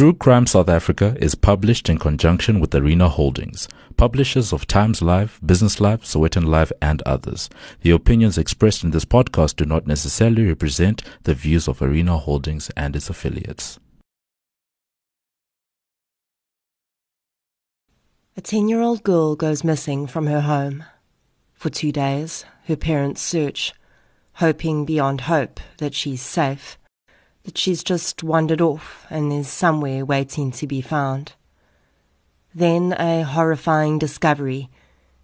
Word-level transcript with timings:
True 0.00 0.14
Crime 0.14 0.46
South 0.46 0.70
Africa 0.70 1.14
is 1.20 1.34
published 1.34 1.90
in 1.90 1.98
conjunction 1.98 2.58
with 2.58 2.74
Arena 2.74 3.06
Holdings, 3.06 3.68
publishers 3.98 4.50
of 4.50 4.66
Times 4.66 5.02
Live, 5.02 5.38
Business 5.44 5.78
Live, 5.78 6.04
Sowetan 6.04 6.46
Live, 6.46 6.72
and 6.80 7.02
others. 7.02 7.50
The 7.82 7.90
opinions 7.90 8.38
expressed 8.38 8.82
in 8.82 8.92
this 8.92 9.04
podcast 9.04 9.56
do 9.56 9.66
not 9.66 9.86
necessarily 9.86 10.46
represent 10.46 11.02
the 11.24 11.34
views 11.34 11.68
of 11.68 11.82
Arena 11.82 12.16
Holdings 12.16 12.70
and 12.78 12.96
its 12.96 13.10
affiliates. 13.10 13.78
A 18.38 18.40
10 18.40 18.70
year 18.70 18.80
old 18.80 19.02
girl 19.02 19.36
goes 19.36 19.62
missing 19.62 20.06
from 20.06 20.28
her 20.28 20.40
home. 20.40 20.82
For 21.52 21.68
two 21.68 21.92
days, 21.92 22.46
her 22.68 22.76
parents 22.76 23.20
search, 23.20 23.74
hoping 24.36 24.86
beyond 24.86 25.20
hope 25.20 25.60
that 25.76 25.94
she's 25.94 26.22
safe 26.22 26.78
that 27.50 27.58
she's 27.58 27.82
just 27.82 28.22
wandered 28.22 28.60
off 28.60 29.04
and 29.10 29.32
is 29.32 29.48
somewhere 29.48 30.04
waiting 30.04 30.52
to 30.52 30.68
be 30.68 30.80
found. 30.80 31.32
Then 32.54 32.92
a 32.92 33.22
horrifying 33.22 33.98
discovery 33.98 34.70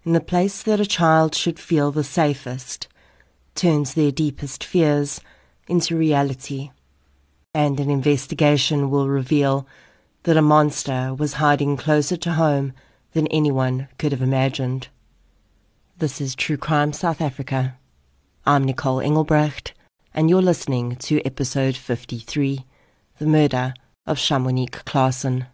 in 0.03 0.11
the 0.11 0.19
place 0.19 0.61
that 0.63 0.81
a 0.81 0.85
child 0.85 1.33
should 1.33 1.57
feel 1.57 1.89
the 1.89 2.03
safest 2.03 2.89
turns 3.55 3.93
their 3.93 4.11
deepest 4.11 4.61
fears 4.61 5.21
into 5.69 5.95
reality, 5.95 6.71
and 7.53 7.79
an 7.79 7.89
investigation 7.89 8.89
will 8.89 9.07
reveal 9.07 9.65
that 10.23 10.35
a 10.35 10.41
monster 10.41 11.15
was 11.17 11.39
hiding 11.39 11.77
closer 11.77 12.17
to 12.17 12.33
home 12.33 12.73
than 13.13 13.27
anyone 13.27 13.87
could 13.97 14.11
have 14.11 14.21
imagined. 14.21 14.89
This 15.97 16.19
is 16.19 16.35
True 16.35 16.57
Crime 16.57 16.91
South 16.91 17.21
Africa. 17.21 17.77
I'm 18.45 18.65
Nicole 18.65 18.99
Engelbrecht 18.99 19.71
and 20.17 20.31
you're 20.31 20.41
listening 20.41 20.95
to 20.95 21.23
episode 21.23 21.77
53 21.77 22.65
The 23.19 23.27
Murder 23.27 23.75
of 24.07 24.17
Shamonique 24.17 24.83
Claassen. 24.83 25.45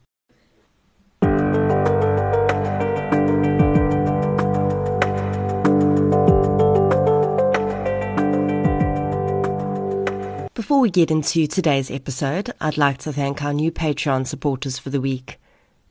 Before 10.54 10.80
we 10.80 10.90
get 10.90 11.12
into 11.12 11.46
today's 11.46 11.92
episode, 11.92 12.54
I'd 12.62 12.78
like 12.78 13.00
to 13.00 13.12
thank 13.12 13.44
our 13.44 13.52
new 13.52 13.70
Patreon 13.70 14.26
supporters 14.26 14.80
for 14.80 14.90
the 14.90 15.02
week. 15.02 15.42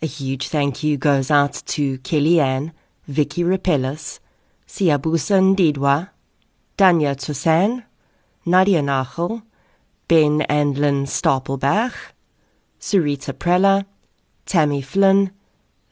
A 0.00 0.06
huge 0.06 0.48
thank 0.48 0.82
you 0.82 0.96
goes 0.96 1.30
out 1.30 1.62
to 1.66 1.98
Kellyanne, 1.98 2.72
Vicky 3.06 3.44
Rapellis, 3.44 4.18
Siabusa 4.66 5.54
Ndidwa, 5.54 6.08
Danya 6.78 7.14
Toussaint, 7.14 7.84
Nadia 8.44 8.82
Nachel, 8.82 9.42
Ben 10.08 10.42
and 10.42 10.76
Lynn 10.76 11.04
Stapelberg, 11.06 11.92
Sarita 12.80 13.38
Prella, 13.38 13.86
Tammy 14.46 14.82
Flynn, 14.82 15.30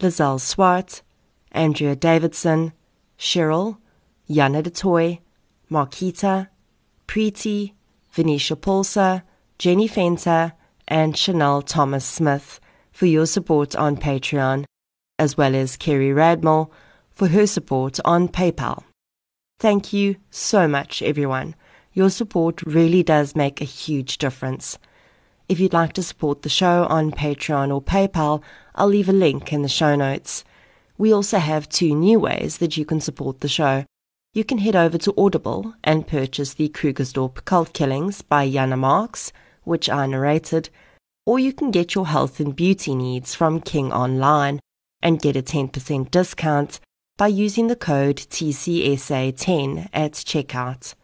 Lizelle 0.01 0.41
Swart, 0.41 1.03
Andrea 1.53 1.95
Davidson, 1.95 2.73
Cheryl, 3.19 3.79
Yana 4.29 4.63
DeToy, 4.63 5.21
Marquita, 5.71 6.49
Preeti, 7.07 7.73
Venetia 8.13 8.57
Pulsa, 8.57 9.23
Jenny 9.59 9.89
Fenter, 9.89 10.53
and 10.89 11.17
Chanel 11.17 11.63
Thomas 11.63 12.05
Smith 12.05 12.61
for 12.91 13.07
your 13.07 13.27
support 13.27 13.77
on 13.77 13.97
Patreon, 13.97 14.65
as 15.19 15.37
well 15.37 15.55
as 15.55 15.77
Kerry 15.77 16.11
Radmore 16.11 16.69
for 17.11 17.29
her 17.29 17.47
support 17.47 18.01
on 18.05 18.29
PayPal. 18.29 18.83
Thank 19.59 19.93
you 19.93 20.17
so 20.31 20.67
much, 20.67 21.03
everyone. 21.03 21.55
Your 21.93 22.11
support 22.11 22.63
really 22.63 23.03
does 23.03 23.35
make 23.35 23.61
a 23.61 23.65
huge 23.65 24.19
difference. 24.19 24.79
If 25.49 25.59
you'd 25.59 25.73
like 25.73 25.93
to 25.95 26.03
support 26.05 26.43
the 26.43 26.49
show 26.49 26.87
on 26.89 27.11
Patreon 27.11 27.75
or 27.75 27.83
PayPal, 27.83 28.43
I'll 28.77 28.87
leave 28.87 29.09
a 29.09 29.13
link 29.13 29.53
in 29.53 29.63
the 29.63 29.69
show 29.69 29.97
notes. 29.97 30.45
We 30.97 31.13
also 31.13 31.39
have 31.39 31.69
two 31.69 31.95
new 31.97 32.21
ways 32.21 32.59
that 32.59 32.77
you 32.77 32.85
can 32.85 33.01
support 33.01 33.41
the 33.41 33.49
show. 33.49 33.85
You 34.33 34.45
can 34.45 34.59
head 34.59 34.77
over 34.77 34.97
to 34.99 35.15
Audible 35.19 35.75
and 35.83 36.07
purchase 36.07 36.55
the 36.55 36.69
Krugersdorp 36.69 37.45
Cult 37.45 37.73
Killings 37.73 38.23
by 38.23 38.49
Jana 38.49 38.77
Marx, 38.77 39.33
which 39.65 39.91
I 39.91 40.07
narrated, 40.07 40.71
or 41.27 41.41
you 41.41 41.53
can 41.53 41.73
get 41.73 41.97
your 41.97 42.07
health 42.07 42.39
and 42.39 42.55
beauty 42.55 42.95
needs 42.95 43.35
from 43.35 43.61
King 43.61 43.93
Online 43.93 44.61
and 45.03 45.21
get 45.21 45.35
a 45.35 45.43
10% 45.43 46.13
discount 46.13 46.79
by 47.17 47.27
using 47.27 47.67
the 47.67 47.75
code 47.75 48.19
TCSA10 48.19 49.89
at 49.93 50.13
checkout. 50.13 50.95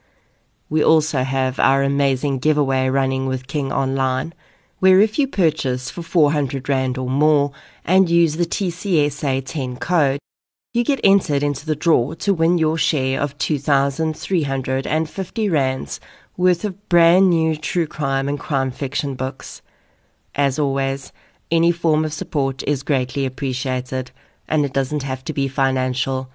We 0.68 0.82
also 0.82 1.22
have 1.22 1.60
our 1.60 1.82
amazing 1.82 2.38
giveaway 2.38 2.88
running 2.88 3.26
with 3.26 3.46
King 3.46 3.70
Online, 3.72 4.34
where 4.80 5.00
if 5.00 5.18
you 5.18 5.26
purchase 5.28 5.90
for 5.90 6.02
400 6.02 6.68
Rand 6.68 6.98
or 6.98 7.08
more 7.08 7.52
and 7.84 8.10
use 8.10 8.36
the 8.36 8.44
TCSA 8.44 9.46
10 9.46 9.76
code, 9.76 10.18
you 10.74 10.82
get 10.84 11.00
entered 11.04 11.44
into 11.44 11.64
the 11.64 11.76
draw 11.76 12.14
to 12.14 12.34
win 12.34 12.58
your 12.58 12.76
share 12.76 13.20
of 13.20 13.38
2,350 13.38 15.48
Rands 15.48 16.00
worth 16.36 16.64
of 16.64 16.88
brand 16.88 17.30
new 17.30 17.56
true 17.56 17.86
crime 17.86 18.28
and 18.28 18.38
crime 18.38 18.70
fiction 18.70 19.14
books. 19.14 19.62
As 20.34 20.58
always, 20.58 21.12
any 21.50 21.72
form 21.72 22.04
of 22.04 22.12
support 22.12 22.62
is 22.64 22.82
greatly 22.82 23.24
appreciated, 23.24 24.10
and 24.48 24.64
it 24.64 24.72
doesn't 24.72 25.04
have 25.04 25.22
to 25.24 25.32
be 25.32 25.48
financial. 25.48 26.28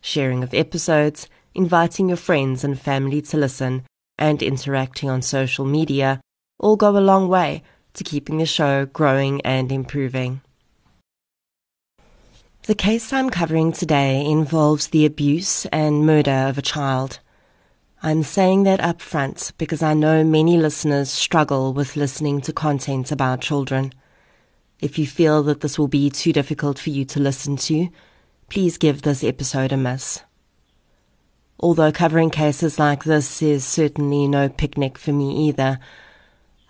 Sharing 0.00 0.42
of 0.42 0.52
episodes, 0.52 1.28
inviting 1.56 2.08
your 2.08 2.16
friends 2.18 2.62
and 2.62 2.78
family 2.78 3.22
to 3.22 3.36
listen, 3.36 3.84
and 4.18 4.42
interacting 4.42 5.08
on 5.08 5.22
social 5.22 5.64
media 5.64 6.20
all 6.58 6.76
go 6.76 6.96
a 6.96 7.00
long 7.00 7.28
way 7.28 7.62
to 7.94 8.04
keeping 8.04 8.38
the 8.38 8.46
show 8.46 8.86
growing 8.86 9.40
and 9.40 9.72
improving. 9.72 10.40
The 12.66 12.74
case 12.74 13.12
I'm 13.12 13.30
covering 13.30 13.72
today 13.72 14.24
involves 14.24 14.88
the 14.88 15.06
abuse 15.06 15.66
and 15.66 16.04
murder 16.04 16.46
of 16.48 16.58
a 16.58 16.62
child. 16.62 17.20
I'm 18.02 18.22
saying 18.22 18.64
that 18.64 18.80
up 18.80 19.00
front 19.00 19.52
because 19.56 19.82
I 19.82 19.94
know 19.94 20.24
many 20.24 20.56
listeners 20.56 21.10
struggle 21.10 21.72
with 21.72 21.96
listening 21.96 22.40
to 22.42 22.52
content 22.52 23.10
about 23.10 23.40
children. 23.40 23.92
If 24.80 24.98
you 24.98 25.06
feel 25.06 25.42
that 25.44 25.60
this 25.60 25.78
will 25.78 25.88
be 25.88 26.10
too 26.10 26.32
difficult 26.32 26.78
for 26.78 26.90
you 26.90 27.04
to 27.06 27.20
listen 27.20 27.56
to, 27.56 27.88
please 28.50 28.78
give 28.78 29.02
this 29.02 29.24
episode 29.24 29.72
a 29.72 29.76
miss. 29.76 30.22
Although 31.58 31.92
covering 31.92 32.30
cases 32.30 32.78
like 32.78 33.04
this 33.04 33.40
is 33.40 33.64
certainly 33.64 34.28
no 34.28 34.48
picnic 34.48 34.98
for 34.98 35.12
me 35.12 35.48
either, 35.48 35.78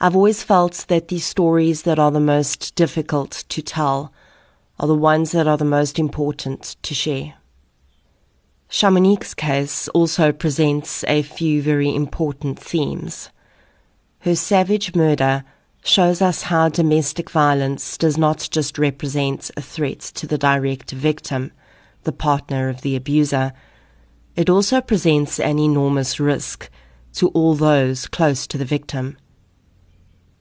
I've 0.01 0.15
always 0.15 0.43
felt 0.43 0.85
that 0.89 1.09
the 1.09 1.19
stories 1.19 1.83
that 1.83 1.99
are 1.99 2.11
the 2.11 2.21
most 2.21 2.75
difficult 2.75 3.45
to 3.49 3.63
tell 3.63 4.13
are 4.79 4.87
the 4.87 4.95
ones 4.95 5.33
that 5.33 5.49
are 5.49 5.57
the 5.57 5.65
most 5.65 5.99
important 5.99 6.77
to 6.83 6.95
share. 6.95 7.35
Shamonique's 8.69 9.35
case 9.35 9.89
also 9.89 10.33
presents 10.33 11.05
a 11.05 11.23
few 11.23 11.63
very 11.63 11.95
important 11.95 12.59
themes. 12.59 13.31
Her 14.21 14.35
savage 14.35 14.95
murder 14.95 15.45
shows 15.85 16.21
us 16.21 16.43
how 16.43 16.69
domestic 16.69 17.31
violence 17.31 17.97
does 17.97 18.19
not 18.19 18.49
just 18.51 18.77
represent 18.77 19.51
a 19.57 19.63
threat 19.63 20.01
to 20.01 20.27
the 20.27 20.39
direct 20.39 20.91
victim, 20.91 21.53
the 22.03 22.13
partner 22.13 22.69
of 22.69 22.83
the 22.83 22.97
abuser, 22.97 23.53
it 24.37 24.51
also 24.51 24.83
presents 24.83 25.41
an 25.41 25.59
enormous 25.59 26.21
risk 26.21 26.69
to 27.15 27.29
all 27.29 27.55
those 27.55 28.07
close 28.07 28.47
to 28.47 28.59
the 28.59 28.65
victim. 28.67 29.17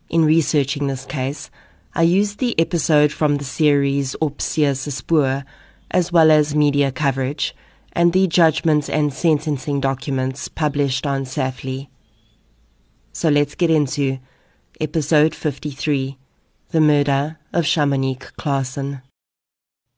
In 0.09 0.25
researching 0.25 0.88
this 0.88 1.06
case, 1.06 1.50
I 1.94 2.01
used 2.01 2.39
the 2.39 2.59
episode 2.59 3.13
from 3.13 3.38
the 3.38 3.45
series 3.45 4.15
Opsia 4.21 4.75
Spoor, 4.75 5.45
as 5.92 6.12
well 6.12 6.30
as 6.30 6.53
media 6.53 6.92
coverage, 6.92 7.56
and 7.94 8.12
the 8.12 8.27
judgments 8.27 8.89
and 8.89 9.13
sentencing 9.13 9.80
documents 9.80 10.50
published 10.50 11.07
on 11.07 11.24
SAFLI. 11.24 11.88
So 13.13 13.30
let's 13.30 13.56
get 13.56 13.69
into 13.69 14.19
episode 14.81 15.33
53 15.33 16.18
The 16.71 16.81
Murder 16.81 17.38
of 17.53 17.63
Shamonique 17.63 18.33
Claassen. 18.36 19.01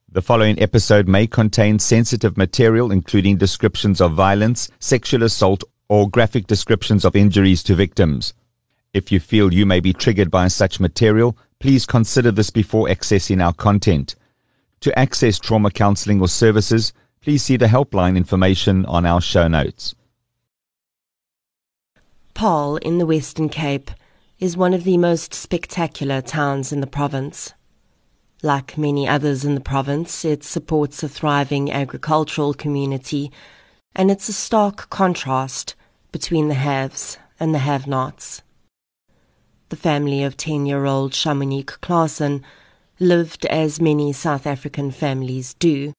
The 0.10 0.22
following 0.22 0.58
episode 0.62 1.10
may 1.10 1.28
contain 1.28 1.80
sensitive 1.80 2.38
material, 2.38 2.94
including 2.94 3.36
descriptions 3.36 4.00
of 4.00 4.14
violence, 4.14 4.70
sexual 4.80 5.24
assault, 5.24 5.66
or 5.90 6.10
graphic 6.10 6.48
descriptions 6.48 7.04
of 7.04 7.14
injuries 7.14 7.62
to 7.64 7.76
victims. 7.76 8.34
If 8.94 9.12
you 9.12 9.20
feel 9.20 9.54
you 9.54 9.66
may 9.66 9.82
be 9.82 9.92
triggered 9.92 10.32
by 10.32 10.48
such 10.48 10.80
material, 10.80 11.38
please 11.60 11.86
consider 11.86 12.32
this 12.32 12.50
before 12.50 12.88
accessing 12.88 13.44
our 13.44 13.52
content. 13.52 14.16
To 14.80 14.98
access 14.98 15.40
trauma 15.40 15.72
counseling 15.72 16.22
or 16.22 16.30
services, 16.30 16.94
please 17.20 17.44
see 17.44 17.58
the 17.58 17.66
helpline 17.66 18.16
information 18.16 18.86
on 18.86 19.06
our 19.06 19.20
show 19.20 19.50
notes. 19.50 19.94
Paarl 22.34 22.78
in 22.78 22.98
the 22.98 23.06
Western 23.06 23.50
Cape 23.50 23.92
is 24.40 24.56
one 24.56 24.74
of 24.74 24.86
the 24.86 24.98
most 24.98 25.34
spectacular 25.34 26.22
towns 26.22 26.72
in 26.72 26.80
the 26.80 26.88
province. 26.88 27.52
Like 28.44 28.78
many 28.78 29.08
others 29.08 29.44
in 29.44 29.56
the 29.56 29.62
province, 29.62 30.24
it 30.24 30.44
supports 30.44 31.02
a 31.02 31.10
thriving 31.10 31.72
agricultural 31.72 32.54
community, 32.54 33.32
and 33.96 34.12
it's 34.12 34.30
a 34.30 34.34
stark 34.34 34.90
contrast 34.92 35.74
between 36.12 36.48
the 36.48 36.54
haves 36.54 37.18
and 37.40 37.54
the 37.54 37.60
have 37.60 37.88
nots. 37.88 38.44
The 39.70 39.76
family 39.76 40.24
of 40.24 40.38
10 40.38 40.68
year 40.68 40.86
old 40.86 41.14
Shamonique 41.14 41.80
Claassen 41.82 42.44
lived 43.00 43.46
as 43.48 43.82
many 43.82 44.14
South 44.14 44.46
African 44.46 44.92
families 44.92 45.56
do, 45.56 45.94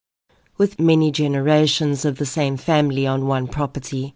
with 0.56 0.80
many 0.80 1.10
generations 1.10 2.04
of 2.04 2.18
the 2.18 2.26
same 2.26 2.56
family 2.56 3.06
on 3.06 3.26
one 3.26 3.48
property. 3.48 4.14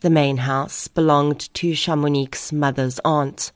The 0.00 0.10
main 0.10 0.38
house 0.38 0.88
belonged 0.88 1.52
to 1.54 1.72
Shamonique's 1.72 2.52
mother's 2.52 3.00
aunt, 3.04 3.50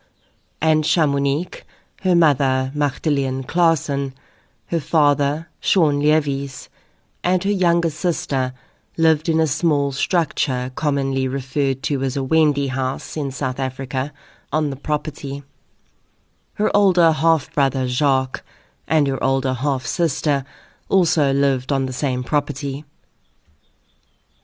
and 0.60 0.84
Shamonique, 0.84 1.62
her 2.02 2.16
mother 2.16 2.72
Magdalene 2.75 3.44
Claassen, 3.44 4.12
her 4.66 4.81
father 4.81 5.46
Sean 5.60 6.00
Levies, 6.00 6.69
and 7.22 7.44
her 7.44 7.50
younger 7.50 7.90
sister 7.90 8.54
lived 8.96 9.28
in 9.28 9.38
a 9.38 9.46
small 9.46 9.93
structure 9.93 10.72
commonly 10.75 11.28
referred 11.28 11.81
to 11.84 12.02
as 12.02 12.16
a 12.16 12.25
Wendy 12.25 12.66
house 12.66 13.16
in 13.16 13.31
South 13.31 13.60
Africa 13.60 14.12
on 14.52 14.70
the 14.70 14.76
property. 14.76 15.44
Her 16.54 16.76
older 16.76 17.12
half 17.12 17.54
brother 17.54 17.87
Jacques 17.87 18.43
and 18.88 19.06
her 19.06 19.22
older 19.22 19.54
half 19.54 19.87
sister 19.87 20.44
also 20.88 21.32
lived 21.32 21.70
on 21.70 21.87
the 21.87 21.93
same 21.93 22.25
property. 22.25 22.84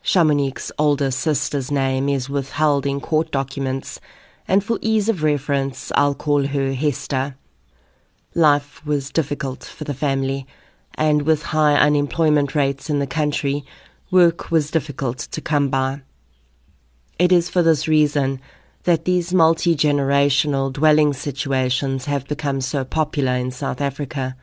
Shamonique's 0.00 0.70
older 0.78 1.10
sister's 1.10 1.72
name 1.72 2.08
is 2.08 2.30
withheld 2.30 2.86
in 2.86 3.00
court 3.00 3.32
documents, 3.32 3.98
and 4.46 4.62
for 4.62 4.78
ease 4.80 5.08
of 5.08 5.24
reference, 5.24 5.90
I'll 5.96 6.14
call 6.14 6.46
her 6.46 6.72
Hester. 6.72 7.34
Life 8.38 8.86
was 8.86 9.10
difficult 9.10 9.64
for 9.64 9.82
the 9.82 9.92
family, 9.92 10.46
and 10.94 11.22
with 11.22 11.42
high 11.42 11.74
unemployment 11.74 12.54
rates 12.54 12.88
in 12.88 13.00
the 13.00 13.06
country, 13.20 13.64
work 14.12 14.52
was 14.52 14.70
difficult 14.70 15.18
to 15.18 15.40
come 15.40 15.70
by. 15.70 16.02
It 17.18 17.32
is 17.32 17.48
for 17.48 17.64
this 17.64 17.88
reason 17.88 18.40
that 18.84 19.06
these 19.06 19.34
multi 19.34 19.74
generational 19.74 20.72
dwelling 20.72 21.14
situations 21.14 22.04
have 22.04 22.28
become 22.28 22.60
so 22.60 22.84
popular 22.84 23.32
in 23.32 23.50
South 23.50 23.80
Africa. 23.80 24.36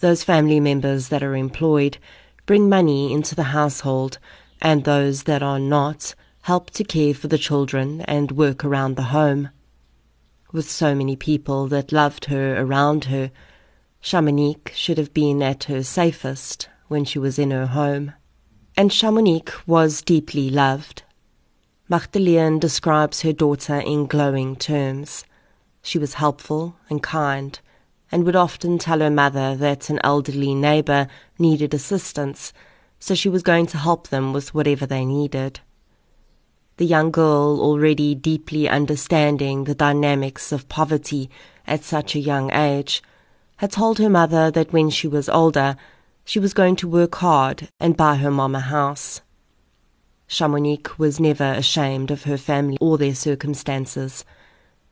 Those 0.00 0.22
family 0.22 0.60
members 0.60 1.08
that 1.08 1.22
are 1.22 1.34
employed 1.34 1.96
bring 2.44 2.68
money 2.68 3.14
into 3.14 3.34
the 3.34 3.44
household, 3.44 4.18
and 4.60 4.84
those 4.84 5.22
that 5.22 5.42
are 5.42 5.58
not 5.58 6.14
help 6.42 6.68
to 6.72 6.84
care 6.84 7.14
for 7.14 7.28
the 7.28 7.38
children 7.38 8.02
and 8.02 8.32
work 8.32 8.62
around 8.62 8.96
the 8.96 9.04
home. 9.04 9.48
With 10.52 10.68
so 10.68 10.96
many 10.96 11.14
people 11.14 11.68
that 11.68 11.92
loved 11.92 12.24
her 12.24 12.60
around 12.60 13.04
her, 13.04 13.30
Shamonique 14.02 14.72
should 14.74 14.98
have 14.98 15.14
been 15.14 15.42
at 15.42 15.64
her 15.64 15.84
safest 15.84 16.68
when 16.88 17.04
she 17.04 17.20
was 17.20 17.38
in 17.38 17.52
her 17.52 17.66
home. 17.66 18.14
And 18.76 18.90
Shamonique 18.90 19.52
was 19.68 20.02
deeply 20.02 20.50
loved. 20.50 21.04
Magdalene 21.88 22.58
describes 22.58 23.22
her 23.22 23.32
daughter 23.32 23.76
in 23.76 24.06
glowing 24.06 24.56
terms. 24.56 25.24
She 25.82 25.98
was 25.98 26.14
helpful 26.14 26.76
and 26.88 27.00
kind, 27.00 27.60
and 28.10 28.24
would 28.24 28.36
often 28.36 28.78
tell 28.78 28.98
her 28.98 29.10
mother 29.10 29.54
that 29.54 29.88
an 29.88 30.00
elderly 30.02 30.54
neighbor 30.54 31.06
needed 31.38 31.74
assistance, 31.74 32.52
so 32.98 33.14
she 33.14 33.28
was 33.28 33.44
going 33.44 33.66
to 33.66 33.78
help 33.78 34.08
them 34.08 34.32
with 34.32 34.52
whatever 34.52 34.84
they 34.84 35.04
needed. 35.04 35.60
The 36.80 36.86
young 36.86 37.10
girl, 37.10 37.60
already 37.60 38.14
deeply 38.14 38.66
understanding 38.66 39.64
the 39.64 39.74
dynamics 39.74 40.50
of 40.50 40.66
poverty 40.70 41.28
at 41.66 41.84
such 41.84 42.14
a 42.14 42.20
young 42.20 42.50
age, 42.54 43.02
had 43.58 43.72
told 43.72 43.98
her 43.98 44.08
mother 44.08 44.50
that 44.52 44.72
when 44.72 44.88
she 44.88 45.06
was 45.06 45.28
older, 45.28 45.76
she 46.24 46.38
was 46.38 46.54
going 46.54 46.76
to 46.76 46.88
work 46.88 47.16
hard 47.16 47.68
and 47.78 47.98
buy 47.98 48.16
her 48.16 48.30
mom 48.30 48.54
a 48.54 48.60
house. 48.60 49.20
Shamonique 50.26 50.98
was 50.98 51.20
never 51.20 51.52
ashamed 51.52 52.10
of 52.10 52.22
her 52.22 52.38
family 52.38 52.78
or 52.80 52.96
their 52.96 53.14
circumstances. 53.14 54.24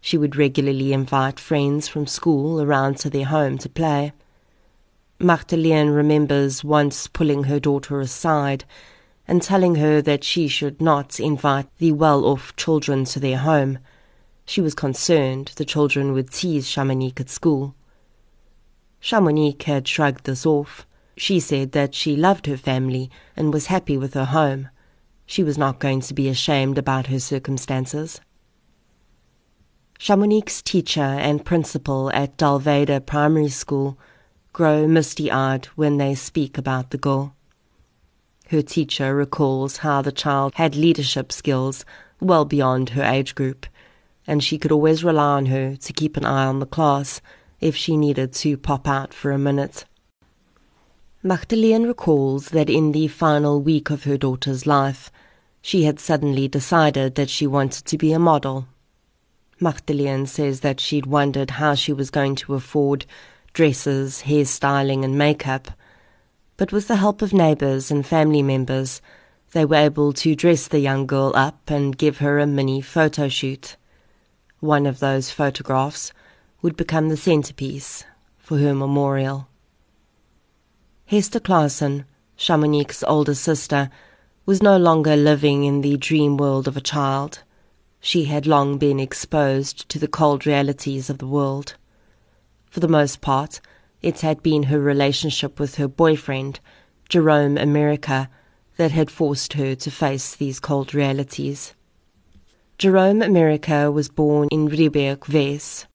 She 0.02 0.18
would 0.18 0.36
regularly 0.36 0.92
invite 0.92 1.40
friends 1.40 1.88
from 1.88 2.06
school 2.06 2.60
around 2.60 2.98
to 2.98 3.08
their 3.08 3.24
home 3.24 3.56
to 3.56 3.68
play. 3.70 4.12
Magdalene 5.18 5.88
remembers 5.88 6.62
once 6.62 7.06
pulling 7.06 7.44
her 7.44 7.58
daughter 7.58 7.98
aside 7.98 8.66
and 9.28 9.42
telling 9.42 9.74
her 9.74 10.00
that 10.00 10.24
she 10.24 10.48
should 10.48 10.80
not 10.80 11.20
invite 11.20 11.68
the 11.76 11.92
well 11.92 12.24
off 12.24 12.56
children 12.56 13.04
to 13.04 13.20
their 13.20 13.36
home. 13.36 13.78
She 14.46 14.62
was 14.62 14.74
concerned 14.74 15.52
the 15.56 15.66
children 15.66 16.14
would 16.14 16.30
tease 16.30 16.66
Shamonique 16.66 17.20
at 17.20 17.28
school. 17.28 17.74
Shamonique 19.00 19.64
had 19.64 19.86
shrugged 19.86 20.24
this 20.24 20.46
off. 20.46 20.86
She 21.18 21.38
said 21.38 21.72
that 21.72 21.94
she 21.94 22.16
loved 22.16 22.46
her 22.46 22.56
family 22.56 23.10
and 23.36 23.52
was 23.52 23.66
happy 23.66 23.98
with 23.98 24.14
her 24.14 24.24
home. 24.24 24.70
She 25.26 25.42
was 25.42 25.58
not 25.58 25.78
going 25.78 26.00
to 26.00 26.14
be 26.14 26.28
ashamed 26.28 26.78
about 26.78 27.08
her 27.08 27.20
circumstances. 27.20 28.20
Shamonique's 29.98 30.62
teacher 30.62 31.00
and 31.00 31.44
principal 31.44 32.10
at 32.12 32.38
Dalveda 32.38 33.04
Primary 33.04 33.48
School 33.48 33.98
grow 34.52 34.86
misty 34.86 35.30
eyed 35.30 35.66
when 35.76 35.98
they 35.98 36.14
speak 36.14 36.56
about 36.56 36.90
the 36.90 36.98
girl. 36.98 37.34
Her 38.48 38.62
teacher 38.62 39.14
recalls 39.14 39.78
how 39.78 40.00
the 40.00 40.10
child 40.10 40.54
had 40.54 40.74
leadership 40.74 41.32
skills 41.32 41.84
well 42.18 42.46
beyond 42.46 42.90
her 42.90 43.02
age 43.02 43.34
group, 43.34 43.66
and 44.26 44.42
she 44.42 44.56
could 44.56 44.72
always 44.72 45.04
rely 45.04 45.36
on 45.36 45.46
her 45.46 45.76
to 45.76 45.92
keep 45.92 46.16
an 46.16 46.24
eye 46.24 46.46
on 46.46 46.58
the 46.58 46.66
class 46.66 47.20
if 47.60 47.76
she 47.76 47.94
needed 47.94 48.32
to 48.32 48.56
pop 48.56 48.88
out 48.88 49.12
for 49.12 49.32
a 49.32 49.38
minute. 49.38 49.84
Magdalene 51.22 51.82
recalls 51.82 52.48
that 52.50 52.70
in 52.70 52.92
the 52.92 53.08
final 53.08 53.60
week 53.60 53.90
of 53.90 54.04
her 54.04 54.16
daughter's 54.16 54.66
life, 54.66 55.10
she 55.60 55.82
had 55.82 56.00
suddenly 56.00 56.48
decided 56.48 57.16
that 57.16 57.28
she 57.28 57.46
wanted 57.46 57.84
to 57.84 57.98
be 57.98 58.12
a 58.12 58.18
model. 58.18 58.66
Magdalene 59.60 60.24
says 60.24 60.60
that 60.60 60.80
she'd 60.80 61.04
wondered 61.04 61.50
how 61.50 61.74
she 61.74 61.92
was 61.92 62.10
going 62.10 62.34
to 62.36 62.54
afford 62.54 63.04
dresses, 63.52 64.22
hairstyling, 64.22 65.04
and 65.04 65.18
makeup, 65.18 65.72
but 66.58 66.72
with 66.72 66.88
the 66.88 66.96
help 66.96 67.22
of 67.22 67.32
neighbours 67.32 67.90
and 67.90 68.04
family 68.04 68.42
members, 68.42 69.00
they 69.52 69.64
were 69.64 69.76
able 69.76 70.12
to 70.12 70.34
dress 70.34 70.68
the 70.68 70.80
young 70.80 71.06
girl 71.06 71.32
up 71.34 71.70
and 71.70 71.96
give 71.96 72.18
her 72.18 72.38
a 72.38 72.46
mini 72.46 72.82
photo 72.82 73.28
shoot. 73.28 73.76
One 74.58 74.84
of 74.84 74.98
those 74.98 75.30
photographs 75.30 76.12
would 76.60 76.76
become 76.76 77.08
the 77.08 77.16
centerpiece 77.16 78.04
for 78.36 78.58
her 78.58 78.74
memorial. 78.74 79.48
Hester 81.06 81.38
Claassen, 81.38 82.04
Shamonique's 82.36 83.04
older 83.04 83.34
sister, 83.34 83.88
was 84.44 84.60
no 84.60 84.76
longer 84.76 85.14
living 85.14 85.62
in 85.62 85.80
the 85.80 85.96
dream 85.96 86.36
world 86.36 86.66
of 86.66 86.76
a 86.76 86.82
child. 86.82 87.44
She 88.00 88.24
had 88.24 88.48
long 88.48 88.78
been 88.78 88.98
exposed 88.98 89.88
to 89.90 89.98
the 90.00 90.08
cold 90.08 90.44
realities 90.44 91.08
of 91.08 91.18
the 91.18 91.26
world. 91.26 91.76
For 92.66 92.80
the 92.80 92.88
most 92.88 93.20
part, 93.20 93.60
it 94.02 94.20
had 94.20 94.42
been 94.42 94.64
her 94.64 94.80
relationship 94.80 95.58
with 95.58 95.76
her 95.76 95.88
boyfriend, 95.88 96.60
Jerome 97.08 97.58
America, 97.58 98.28
that 98.76 98.92
had 98.92 99.10
forced 99.10 99.54
her 99.54 99.74
to 99.74 99.90
face 99.90 100.34
these 100.34 100.60
cold 100.60 100.94
realities. 100.94 101.74
Jerome 102.78 103.22
America 103.22 103.90
was 103.90 104.08
born 104.08 104.48
in 104.52 104.68
Riebeek, 104.68 105.32
Wes, 105.32 105.86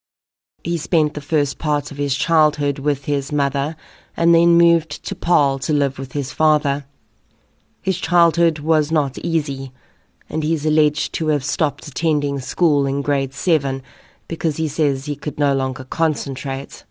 he 0.64 0.78
spent 0.78 1.12
the 1.12 1.20
first 1.20 1.58
part 1.58 1.90
of 1.90 1.98
his 1.98 2.16
childhood 2.16 2.78
with 2.78 3.04
his 3.04 3.30
mother 3.30 3.76
and 4.16 4.34
then 4.34 4.56
moved 4.56 5.04
to 5.04 5.14
Paarl 5.14 5.58
to 5.58 5.74
live 5.74 5.98
with 5.98 6.12
his 6.12 6.32
father. 6.32 6.86
His 7.82 8.00
childhood 8.00 8.60
was 8.60 8.90
not 8.90 9.18
easy, 9.18 9.72
and 10.30 10.42
he 10.42 10.54
is 10.54 10.64
alleged 10.64 11.12
to 11.14 11.28
have 11.28 11.44
stopped 11.44 11.86
attending 11.86 12.40
school 12.40 12.86
in 12.86 13.02
grade 13.02 13.34
7 13.34 13.82
because 14.26 14.56
he 14.56 14.66
says 14.66 15.04
he 15.04 15.16
could 15.16 15.38
no 15.38 15.52
longer 15.54 15.84
concentrate. 15.84 16.84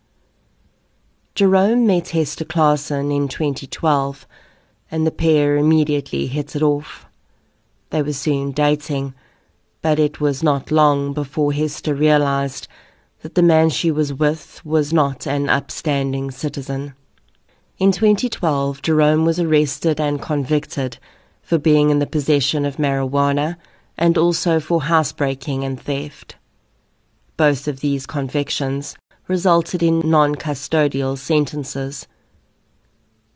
Jerome 1.35 1.87
met 1.87 2.09
Hester 2.09 2.45
Claassen 2.45 3.11
in 3.11 3.27
2012, 3.27 4.27
and 4.91 5.07
the 5.07 5.09
pair 5.09 5.57
immediately 5.57 6.27
hit 6.27 6.55
it 6.55 6.61
off. 6.61 7.07
They 7.89 8.03
were 8.03 8.13
soon 8.13 8.51
dating, 8.51 9.15
but 9.81 9.97
it 9.97 10.21
was 10.21 10.43
not 10.43 10.69
long 10.69 11.11
before 11.11 11.51
Hester 11.51 11.95
realized 11.95 12.67
that 13.23 13.33
the 13.33 13.41
man 13.41 13.71
she 13.71 13.89
was 13.89 14.13
with 14.13 14.63
was 14.63 14.93
not 14.93 15.25
an 15.25 15.49
upstanding 15.49 16.29
citizen. 16.29 16.93
In 17.79 17.91
2012, 17.91 18.83
Jerome 18.83 19.25
was 19.25 19.39
arrested 19.39 19.99
and 19.99 20.21
convicted 20.21 20.99
for 21.41 21.57
being 21.57 21.89
in 21.89 21.97
the 21.97 22.05
possession 22.05 22.63
of 22.63 22.77
marijuana 22.77 23.57
and 23.97 24.19
also 24.19 24.59
for 24.59 24.83
housebreaking 24.83 25.63
and 25.63 25.81
theft. 25.81 26.35
Both 27.37 27.67
of 27.67 27.79
these 27.79 28.05
convictions 28.05 28.95
resulted 29.27 29.82
in 29.82 30.00
non 30.00 30.36
custodial 30.36 31.18
sentences. 31.18 32.08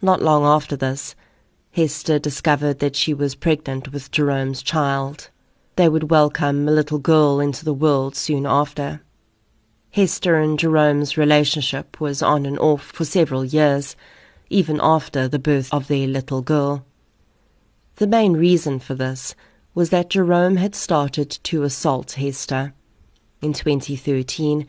Not 0.01 0.21
long 0.21 0.43
after 0.43 0.75
this, 0.75 1.15
Hester 1.71 2.19
discovered 2.19 2.79
that 2.79 2.95
she 2.95 3.13
was 3.13 3.35
pregnant 3.35 3.91
with 3.91 4.11
Jerome's 4.11 4.61
child. 4.61 5.29
They 5.75 5.89
would 5.89 6.09
welcome 6.09 6.67
a 6.67 6.71
little 6.71 6.99
girl 6.99 7.39
into 7.39 7.63
the 7.63 7.73
world 7.73 8.15
soon 8.15 8.45
after. 8.45 9.01
Hester 9.91 10.37
and 10.37 10.59
Jerome's 10.59 11.17
relationship 11.17 11.99
was 12.01 12.21
on 12.21 12.45
and 12.45 12.59
off 12.59 12.83
for 12.83 13.05
several 13.05 13.45
years, 13.45 13.95
even 14.49 14.79
after 14.81 15.27
the 15.27 15.39
birth 15.39 15.73
of 15.73 15.87
their 15.87 16.07
little 16.07 16.41
girl. 16.41 16.85
The 17.95 18.07
main 18.07 18.33
reason 18.33 18.79
for 18.79 18.93
this 18.93 19.35
was 19.73 19.89
that 19.91 20.09
Jerome 20.09 20.57
had 20.57 20.75
started 20.75 21.29
to 21.43 21.63
assault 21.63 22.13
Hester. 22.13 22.73
In 23.41 23.53
2013, 23.53 24.67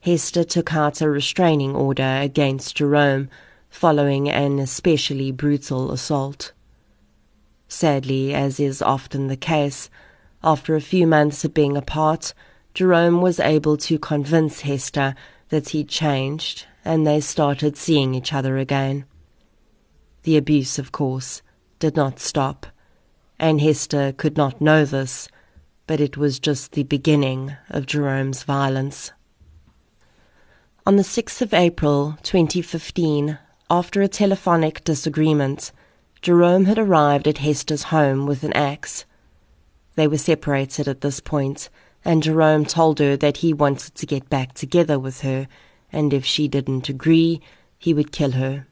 Hester 0.00 0.44
took 0.44 0.74
out 0.74 1.02
a 1.02 1.10
restraining 1.10 1.76
order 1.76 2.18
against 2.22 2.76
Jerome 2.76 3.28
following 3.68 4.30
an 4.30 4.58
especially 4.58 5.30
brutal 5.30 5.92
assault. 5.92 6.52
Sadly, 7.68 8.34
as 8.34 8.58
is 8.58 8.80
often 8.80 9.26
the 9.26 9.36
case, 9.36 9.90
after 10.42 10.74
a 10.74 10.80
few 10.80 11.06
months 11.06 11.44
of 11.44 11.52
being 11.52 11.76
apart, 11.76 12.32
Jerome 12.72 13.20
was 13.20 13.38
able 13.38 13.76
to 13.76 13.98
convince 13.98 14.62
Hester 14.62 15.14
that 15.50 15.68
he'd 15.70 15.88
changed 15.88 16.66
and 16.82 17.06
they 17.06 17.20
started 17.20 17.76
seeing 17.76 18.14
each 18.14 18.32
other 18.32 18.56
again. 18.56 19.04
The 20.22 20.38
abuse, 20.38 20.78
of 20.78 20.92
course, 20.92 21.42
did 21.78 21.94
not 21.94 22.18
stop, 22.18 22.66
and 23.38 23.60
Hester 23.60 24.12
could 24.12 24.36
not 24.36 24.60
know 24.60 24.84
this, 24.86 25.28
but 25.86 26.00
it 26.00 26.16
was 26.16 26.38
just 26.38 26.72
the 26.72 26.84
beginning 26.84 27.54
of 27.68 27.86
Jerome's 27.86 28.44
violence. 28.44 29.12
On 30.86 30.96
the 30.96 31.02
6th 31.02 31.42
of 31.42 31.52
April 31.52 32.16
2015, 32.22 33.38
after 33.68 34.00
a 34.00 34.08
telephonic 34.08 34.82
disagreement, 34.82 35.72
Jerome 36.22 36.64
had 36.64 36.78
arrived 36.78 37.28
at 37.28 37.38
Hester's 37.38 37.84
home 37.84 38.24
with 38.26 38.44
an 38.44 38.54
axe. 38.54 39.04
They 39.94 40.08
were 40.08 40.16
separated 40.16 40.88
at 40.88 41.02
this 41.02 41.20
point, 41.20 41.68
and 42.02 42.22
Jerome 42.22 42.64
told 42.64 42.98
her 42.98 43.14
that 43.18 43.38
he 43.38 43.52
wanted 43.52 43.94
to 43.94 44.06
get 44.06 44.30
back 44.30 44.54
together 44.54 44.98
with 44.98 45.20
her, 45.20 45.48
and 45.92 46.14
if 46.14 46.24
she 46.24 46.48
didn't 46.48 46.88
agree, 46.88 47.42
he 47.78 47.92
would 47.92 48.10
kill 48.10 48.32
her. 48.32 48.66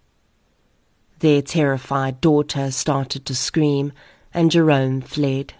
Their 1.18 1.42
terrified 1.42 2.22
daughter 2.22 2.70
started 2.70 3.26
to 3.26 3.34
scream, 3.34 3.92
and 4.32 4.50
Jerome 4.50 5.02
fled. 5.02 5.52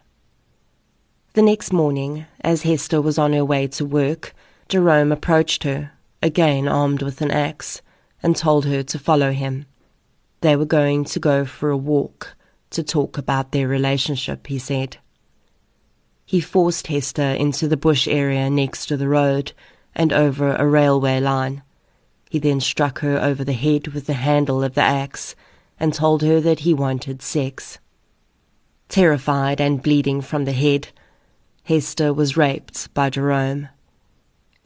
The 1.35 1.43
next 1.43 1.75
morning, 1.75 2.25
as 2.41 2.63
Hester 2.63 3.03
was 3.03 3.19
on 3.19 3.35
her 3.35 3.45
way 3.45 3.67
to 3.67 3.85
work, 3.85 4.33
Jerome 4.71 5.13
approached 5.13 5.65
her, 5.65 5.93
again 6.23 6.69
armed 6.69 7.03
with 7.03 7.21
an 7.21 7.31
axe, 7.31 7.83
and 8.23 8.35
told 8.35 8.65
her 8.65 8.83
to 8.83 8.99
follow 8.99 9.33
him. 9.33 9.67
They 10.41 10.57
were 10.57 10.67
going 10.67 11.05
to 11.07 11.21
go 11.21 11.45
for 11.45 11.71
a 11.71 11.77
walk 11.77 12.37
to 12.71 12.83
talk 12.83 13.19
about 13.19 13.53
their 13.53 13.69
relationship, 13.69 14.47
he 14.47 14.59
said. 14.59 14.99
He 16.25 16.41
forced 16.41 16.89
Hester 16.89 17.23
into 17.23 17.69
the 17.69 17.77
bush 17.77 18.07
area 18.07 18.51
next 18.51 18.87
to 18.87 18.97
the 18.97 19.09
road 19.09 19.53
and 19.95 20.13
over 20.13 20.55
a 20.55 20.67
railway 20.67 21.21
line. 21.21 21.63
He 22.29 22.39
then 22.39 22.61
struck 22.61 22.99
her 22.99 23.19
over 23.19 23.45
the 23.45 23.55
head 23.55 23.89
with 23.89 24.07
the 24.07 24.13
handle 24.13 24.63
of 24.63 24.75
the 24.75 24.83
axe 24.83 25.35
and 25.81 25.95
told 25.95 26.23
her 26.23 26.41
that 26.41 26.61
he 26.61 26.75
wanted 26.75 27.23
sex. 27.23 27.79
Terrified 28.89 29.61
and 29.61 29.83
bleeding 29.83 30.21
from 30.21 30.45
the 30.45 30.53
head, 30.53 30.89
Hester 31.65 32.13
was 32.13 32.37
raped 32.37 32.93
by 32.95 33.11
Jerome. 33.11 33.69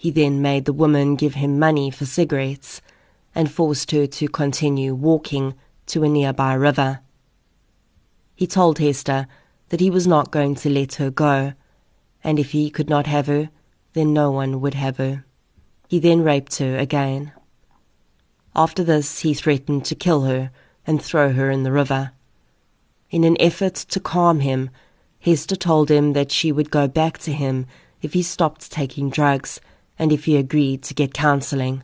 He 0.02 0.10
then 0.10 0.42
made 0.42 0.64
the 0.64 0.72
woman 0.72 1.14
give 1.14 1.34
him 1.34 1.60
money 1.60 1.88
for 1.88 2.06
cigarettes 2.06 2.80
and 3.36 3.48
forced 3.48 3.92
her 3.92 4.08
to 4.08 4.26
continue 4.26 4.96
walking 4.96 5.54
to 5.86 6.02
a 6.02 6.08
nearby 6.08 6.54
river. 6.54 6.98
He 8.34 8.48
told 8.48 8.80
Hester 8.80 9.28
that 9.68 9.78
he 9.78 9.90
was 9.90 10.08
not 10.08 10.32
going 10.32 10.56
to 10.56 10.68
let 10.68 10.94
her 10.96 11.12
go, 11.12 11.52
and 12.24 12.40
if 12.40 12.50
he 12.50 12.68
could 12.68 12.90
not 12.90 13.06
have 13.06 13.28
her, 13.28 13.50
then 13.92 14.12
no 14.12 14.32
one 14.32 14.60
would 14.60 14.74
have 14.74 14.96
her. 14.96 15.24
He 15.86 16.00
then 16.00 16.24
raped 16.24 16.56
her 16.56 16.76
again. 16.76 17.30
After 18.56 18.82
this, 18.82 19.20
he 19.20 19.34
threatened 19.34 19.84
to 19.84 19.94
kill 19.94 20.22
her 20.22 20.50
and 20.84 21.00
throw 21.00 21.30
her 21.32 21.48
in 21.48 21.62
the 21.62 21.70
river. 21.70 22.10
In 23.12 23.22
an 23.22 23.36
effort 23.38 23.76
to 23.76 24.00
calm 24.00 24.40
him, 24.40 24.70
Hester 25.20 25.54
told 25.54 25.92
him 25.92 26.12
that 26.14 26.32
she 26.32 26.50
would 26.50 26.72
go 26.72 26.88
back 26.88 27.18
to 27.18 27.32
him 27.32 27.66
if 28.00 28.14
he 28.14 28.22
stopped 28.24 28.72
taking 28.72 29.08
drugs 29.08 29.60
and 29.98 30.12
if 30.12 30.24
he 30.24 30.36
agreed 30.36 30.82
to 30.84 30.94
get 30.94 31.14
counseling. 31.14 31.82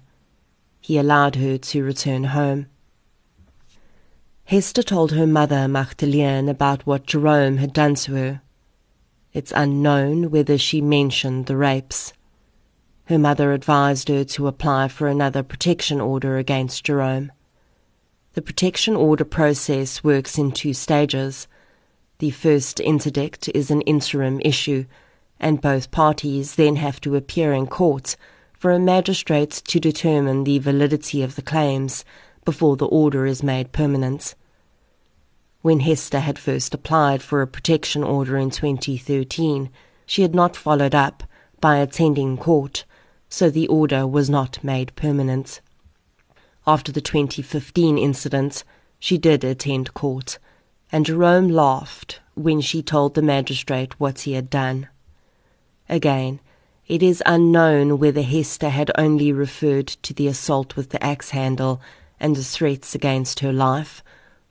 He 0.80 0.98
allowed 0.98 1.36
her 1.36 1.58
to 1.58 1.84
return 1.84 2.24
home. 2.24 2.66
Hester 4.44 4.82
told 4.82 5.12
her 5.12 5.26
mother, 5.26 5.68
Magdalene, 5.68 6.48
about 6.48 6.86
what 6.86 7.06
Jerome 7.06 7.58
had 7.58 7.72
done 7.72 7.94
to 7.96 8.14
her. 8.14 8.42
It's 9.34 9.52
unknown 9.54 10.30
whether 10.30 10.56
she 10.56 10.80
mentioned 10.80 11.46
the 11.46 11.56
rapes. 11.56 12.14
Her 13.04 13.18
mother 13.18 13.52
advised 13.52 14.08
her 14.08 14.24
to 14.24 14.46
apply 14.46 14.88
for 14.88 15.06
another 15.06 15.42
protection 15.42 16.00
order 16.00 16.38
against 16.38 16.84
Jerome. 16.84 17.30
The 18.32 18.42
protection 18.42 18.96
order 18.96 19.24
process 19.24 20.02
works 20.02 20.38
in 20.38 20.52
two 20.52 20.72
stages. 20.72 21.46
The 22.18 22.30
first 22.30 22.80
interdict 22.80 23.48
is 23.54 23.70
an 23.70 23.82
interim 23.82 24.40
issue, 24.40 24.86
and 25.40 25.60
both 25.60 25.90
parties 25.90 26.54
then 26.54 26.76
have 26.76 27.00
to 27.00 27.16
appear 27.16 27.52
in 27.52 27.66
court 27.66 28.16
for 28.52 28.72
a 28.72 28.78
magistrate 28.78 29.50
to 29.50 29.78
determine 29.78 30.44
the 30.44 30.58
validity 30.58 31.22
of 31.22 31.36
the 31.36 31.42
claims 31.42 32.04
before 32.44 32.76
the 32.76 32.86
order 32.86 33.24
is 33.24 33.42
made 33.42 33.72
permanent. 33.72 34.34
When 35.62 35.80
Hester 35.80 36.20
had 36.20 36.38
first 36.38 36.74
applied 36.74 37.22
for 37.22 37.42
a 37.42 37.46
protection 37.46 38.02
order 38.02 38.36
in 38.36 38.50
2013, 38.50 39.70
she 40.06 40.22
had 40.22 40.34
not 40.34 40.56
followed 40.56 40.94
up 40.94 41.22
by 41.60 41.76
attending 41.76 42.36
court, 42.36 42.84
so 43.28 43.50
the 43.50 43.68
order 43.68 44.06
was 44.06 44.30
not 44.30 44.62
made 44.64 44.94
permanent. 44.96 45.60
After 46.66 46.90
the 46.90 47.00
2015 47.00 47.98
incident, 47.98 48.64
she 48.98 49.18
did 49.18 49.44
attend 49.44 49.94
court, 49.94 50.38
and 50.90 51.06
Jerome 51.06 51.48
laughed 51.48 52.20
when 52.34 52.60
she 52.60 52.82
told 52.82 53.14
the 53.14 53.22
magistrate 53.22 53.98
what 54.00 54.20
he 54.20 54.32
had 54.32 54.48
done. 54.48 54.88
Again, 55.88 56.40
it 56.86 57.02
is 57.02 57.22
unknown 57.26 57.98
whether 57.98 58.22
Hester 58.22 58.70
had 58.70 58.90
only 58.96 59.32
referred 59.32 59.88
to 59.88 60.14
the 60.14 60.26
assault 60.26 60.76
with 60.76 60.90
the 60.90 61.02
axe 61.04 61.30
handle 61.30 61.80
and 62.18 62.34
the 62.34 62.44
threats 62.44 62.94
against 62.94 63.40
her 63.40 63.52
life, 63.52 64.02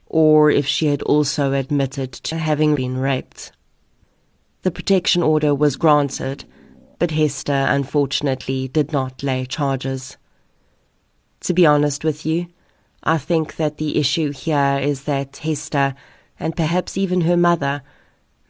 or 0.06 0.50
if 0.50 0.66
she 0.66 0.86
had 0.86 1.02
also 1.02 1.52
admitted 1.52 2.12
to 2.12 2.38
having 2.38 2.74
been 2.74 2.96
raped. 2.96 3.52
The 4.62 4.70
protection 4.70 5.22
order 5.22 5.54
was 5.54 5.76
granted, 5.76 6.44
but 6.98 7.12
Hester 7.12 7.66
unfortunately 7.68 8.68
did 8.68 8.92
not 8.92 9.22
lay 9.22 9.44
charges. 9.44 10.16
To 11.40 11.54
be 11.54 11.66
honest 11.66 12.04
with 12.04 12.26
you, 12.26 12.48
I 13.04 13.18
think 13.18 13.56
that 13.56 13.78
the 13.78 13.98
issue 13.98 14.32
here 14.32 14.78
is 14.82 15.04
that 15.04 15.38
Hester, 15.38 15.94
and 16.40 16.56
perhaps 16.56 16.96
even 16.96 17.22
her 17.22 17.36
mother, 17.36 17.82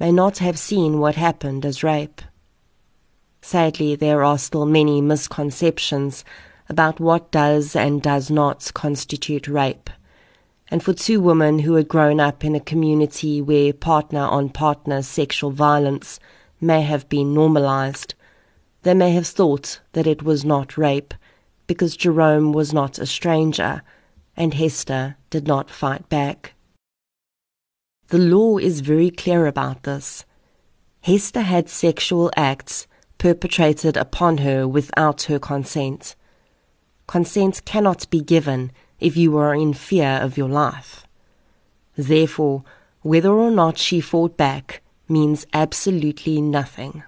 may 0.01 0.13
not 0.13 0.39
have 0.39 0.59
seen 0.59 0.99
what 0.99 1.17
happened 1.17 1.67
as 1.67 1.83
rape. 1.83 2.23
Sadly, 3.41 3.95
there 3.95 4.25
are 4.25 4.39
still 4.39 4.67
many 4.67 5.01
misconceptions 5.01 6.25
about 6.69 7.01
what 7.01 7.31
does 7.31 7.75
and 7.75 8.03
does 8.03 8.31
not 8.31 8.71
constitute 8.75 9.49
rape. 9.49 9.91
And 10.71 10.83
for 10.83 10.93
two 10.93 11.21
women 11.21 11.61
who 11.61 11.75
had 11.75 11.89
grown 11.89 12.21
up 12.21 12.45
in 12.45 12.55
a 12.55 12.61
community 12.61 13.41
where 13.41 13.73
partner 13.73 14.21
on 14.21 14.51
partner 14.51 15.01
sexual 15.03 15.51
violence 15.51 16.21
may 16.61 16.83
have 16.83 17.09
been 17.09 17.33
normalized, 17.33 18.15
they 18.83 18.95
may 18.95 19.13
have 19.13 19.27
thought 19.27 19.81
that 19.93 20.07
it 20.07 20.23
was 20.23 20.45
not 20.45 20.77
rape 20.77 21.15
because 21.67 21.97
Jerome 21.97 22.53
was 22.53 22.73
not 22.73 22.99
a 22.99 23.07
stranger 23.07 23.83
and 24.37 24.55
Hester 24.55 25.17
did 25.31 25.47
not 25.47 25.71
fight 25.71 26.09
back. 26.09 26.55
The 28.09 28.19
law 28.19 28.59
is 28.59 28.81
very 28.81 29.11
clear 29.11 29.47
about 29.47 29.83
this. 29.83 30.25
Hester 31.03 31.43
had 31.43 31.69
sexual 31.69 32.31
acts 32.37 32.87
perpetrated 33.19 33.97
upon 33.97 34.39
her 34.39 34.67
without 34.67 35.23
her 35.23 35.39
consent. 35.39 36.15
Consent 37.07 37.65
cannot 37.65 38.09
be 38.11 38.21
given 38.21 38.71
if 39.01 39.17
you 39.17 39.37
are 39.37 39.55
in 39.55 39.75
fear 39.75 40.19
of 40.23 40.39
your 40.39 40.49
life. 40.49 41.07
Therefore, 41.97 42.65
whether 43.03 43.33
or 43.33 43.51
not 43.51 43.79
she 43.79 44.01
fought 44.01 44.37
back 44.37 44.83
means 45.09 45.47
absolutely 45.53 46.41
nothing. 46.41 47.03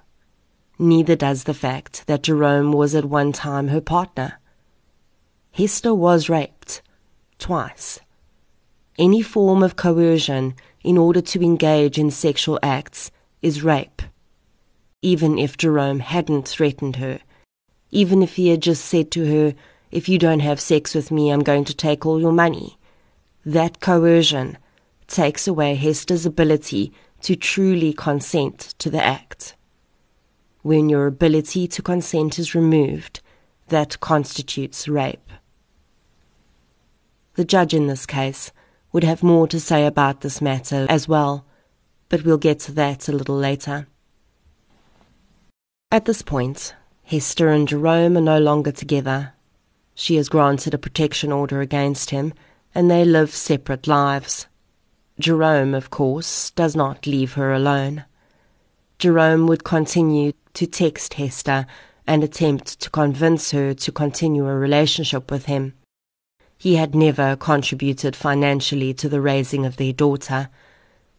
Neither 0.78 1.14
does 1.14 1.44
the 1.44 1.54
fact 1.54 2.06
that 2.06 2.22
Jerome 2.22 2.72
was 2.72 2.94
at 2.94 3.04
one 3.04 3.32
time 3.32 3.68
her 3.68 3.80
partner. 3.80 4.38
Hester 5.52 5.94
was 5.94 6.28
raped 6.28 6.82
twice. 7.38 8.00
Any 8.98 9.22
form 9.22 9.62
of 9.62 9.76
coercion 9.76 10.54
in 10.82 10.96
order 10.96 11.20
to 11.20 11.42
engage 11.42 11.98
in 11.98 12.10
sexual 12.10 12.58
acts 12.62 13.10
is 13.42 13.62
rape 13.62 14.02
even 15.02 15.38
if 15.38 15.56
Jerome 15.56 16.00
hadn't 16.00 16.46
threatened 16.46 16.96
her, 16.96 17.20
even 17.90 18.22
if 18.22 18.36
he 18.36 18.48
had 18.48 18.62
just 18.62 18.84
said 18.84 19.10
to 19.12 19.26
her, 19.26 19.54
If 19.90 20.08
you 20.08 20.18
don't 20.18 20.40
have 20.40 20.60
sex 20.60 20.94
with 20.94 21.10
me, 21.10 21.30
I'm 21.30 21.42
going 21.42 21.64
to 21.64 21.74
take 21.74 22.06
all 22.06 22.20
your 22.20 22.32
money. 22.32 22.78
That 23.44 23.80
coercion 23.80 24.58
takes 25.08 25.48
away 25.48 25.74
Hester's 25.74 26.26
ability 26.26 26.92
to 27.22 27.36
truly 27.36 27.92
consent 27.92 28.74
to 28.78 28.90
the 28.90 29.02
act. 29.02 29.56
When 30.62 30.88
your 30.88 31.06
ability 31.06 31.66
to 31.68 31.82
consent 31.82 32.38
is 32.38 32.54
removed, 32.54 33.20
that 33.68 34.00
constitutes 34.00 34.86
rape. 34.88 35.30
The 37.34 37.44
judge 37.44 37.72
in 37.72 37.86
this 37.86 38.06
case 38.06 38.52
would 38.92 39.04
have 39.04 39.22
more 39.22 39.48
to 39.48 39.60
say 39.60 39.86
about 39.86 40.20
this 40.20 40.42
matter 40.42 40.86
as 40.88 41.08
well, 41.08 41.46
but 42.08 42.24
we'll 42.24 42.38
get 42.38 42.58
to 42.60 42.72
that 42.72 43.08
a 43.08 43.12
little 43.12 43.36
later. 43.36 43.86
At 45.92 46.04
this 46.04 46.22
point, 46.22 46.76
Hester 47.02 47.48
and 47.48 47.66
Jerome 47.66 48.16
are 48.16 48.20
no 48.20 48.38
longer 48.38 48.70
together. 48.70 49.32
She 49.96 50.14
has 50.16 50.28
granted 50.28 50.72
a 50.72 50.78
protection 50.78 51.32
order 51.32 51.60
against 51.60 52.10
him, 52.10 52.32
and 52.72 52.88
they 52.88 53.04
live 53.04 53.34
separate 53.34 53.88
lives. 53.88 54.46
Jerome, 55.18 55.74
of 55.74 55.90
course, 55.90 56.50
does 56.50 56.76
not 56.76 57.08
leave 57.08 57.32
her 57.32 57.52
alone. 57.52 58.04
Jerome 59.00 59.48
would 59.48 59.64
continue 59.64 60.32
to 60.54 60.66
text 60.68 61.14
Hester 61.14 61.66
and 62.06 62.22
attempt 62.22 62.78
to 62.80 62.90
convince 62.90 63.50
her 63.50 63.74
to 63.74 63.90
continue 63.90 64.46
a 64.46 64.54
relationship 64.54 65.28
with 65.28 65.46
him. 65.46 65.74
He 66.56 66.76
had 66.76 66.94
never 66.94 67.34
contributed 67.34 68.14
financially 68.14 68.94
to 68.94 69.08
the 69.08 69.20
raising 69.20 69.66
of 69.66 69.76
their 69.76 69.92
daughter. 69.92 70.50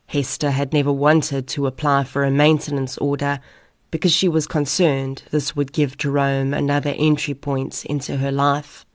Hester 0.07 0.51
had 0.51 0.71
never 0.71 0.93
wanted 0.93 1.47
to 1.49 1.67
apply 1.67 2.05
for 2.05 2.23
a 2.23 2.31
maintenance 2.31 2.97
order 2.99 3.41
because 3.91 4.13
she 4.13 4.29
was 4.29 4.47
concerned 4.47 5.23
this 5.31 5.55
would 5.55 5.73
give 5.73 5.97
Jerome 5.97 6.53
another 6.53 6.93
entry 6.97 7.33
point 7.33 7.85
into 7.85 8.17
her 8.17 8.31
life. 8.31 8.85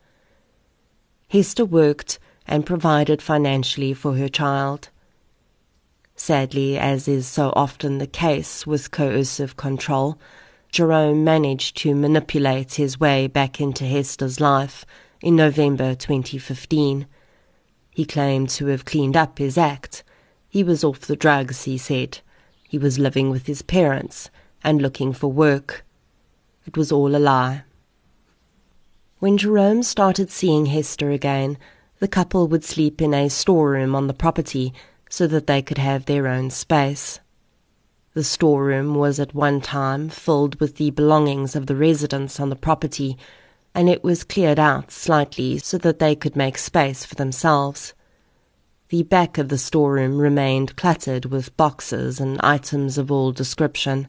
Hester 1.28 1.66
worked 1.66 2.18
and 2.46 2.64
provided 2.64 3.20
financially 3.20 3.92
for 3.92 4.14
her 4.14 4.28
child. 4.28 4.88
Sadly, 6.14 6.78
as 6.78 7.06
is 7.06 7.26
so 7.26 7.52
often 7.54 7.98
the 7.98 8.06
case 8.06 8.66
with 8.66 8.90
coercive 8.90 9.56
control, 9.56 10.18
Jerome 10.70 11.24
managed 11.24 11.76
to 11.78 11.94
manipulate 11.94 12.74
his 12.74 12.98
way 12.98 13.26
back 13.26 13.60
into 13.60 13.84
Hester's 13.84 14.40
life 14.40 14.86
in 15.20 15.36
November 15.36 15.94
2015. 15.94 17.06
He 17.90 18.04
claimed 18.06 18.48
to 18.50 18.66
have 18.66 18.86
cleaned 18.86 19.16
up 19.16 19.38
his 19.38 19.58
act. 19.58 20.04
He 20.48 20.64
was 20.64 20.82
off 20.82 21.00
the 21.00 21.16
drugs, 21.16 21.64
he 21.64 21.76
said. 21.76 22.20
He 22.62 22.78
was 22.78 22.98
living 22.98 23.30
with 23.30 23.46
his 23.46 23.62
parents 23.62 24.30
and 24.62 24.82
looking 24.82 25.12
for 25.12 25.28
work. 25.28 25.84
It 26.66 26.76
was 26.76 26.90
all 26.90 27.14
a 27.14 27.18
lie. 27.18 27.62
When 29.18 29.38
Jerome 29.38 29.82
started 29.82 30.30
seeing 30.30 30.66
Hester 30.66 31.10
again, 31.10 31.58
the 32.00 32.08
couple 32.08 32.48
would 32.48 32.64
sleep 32.64 33.00
in 33.00 33.14
a 33.14 33.30
storeroom 33.30 33.94
on 33.94 34.06
the 34.06 34.14
property 34.14 34.74
so 35.08 35.26
that 35.26 35.46
they 35.46 35.62
could 35.62 35.78
have 35.78 36.04
their 36.04 36.26
own 36.26 36.50
space. 36.50 37.20
The 38.14 38.24
storeroom 38.24 38.94
was 38.94 39.20
at 39.20 39.34
one 39.34 39.60
time 39.60 40.08
filled 40.08 40.60
with 40.60 40.76
the 40.76 40.90
belongings 40.90 41.54
of 41.54 41.66
the 41.66 41.76
residents 41.76 42.40
on 42.40 42.48
the 42.48 42.56
property, 42.56 43.16
and 43.74 43.88
it 43.88 44.02
was 44.02 44.24
cleared 44.24 44.58
out 44.58 44.90
slightly 44.90 45.58
so 45.58 45.78
that 45.78 45.98
they 45.98 46.14
could 46.14 46.34
make 46.34 46.58
space 46.58 47.04
for 47.04 47.14
themselves. 47.14 47.94
The 48.88 49.02
back 49.02 49.38
of 49.38 49.48
the 49.48 49.58
storeroom 49.58 50.18
remained 50.18 50.76
cluttered 50.76 51.26
with 51.26 51.56
boxes 51.56 52.20
and 52.20 52.40
items 52.42 52.98
of 52.98 53.10
all 53.10 53.32
description. 53.32 54.08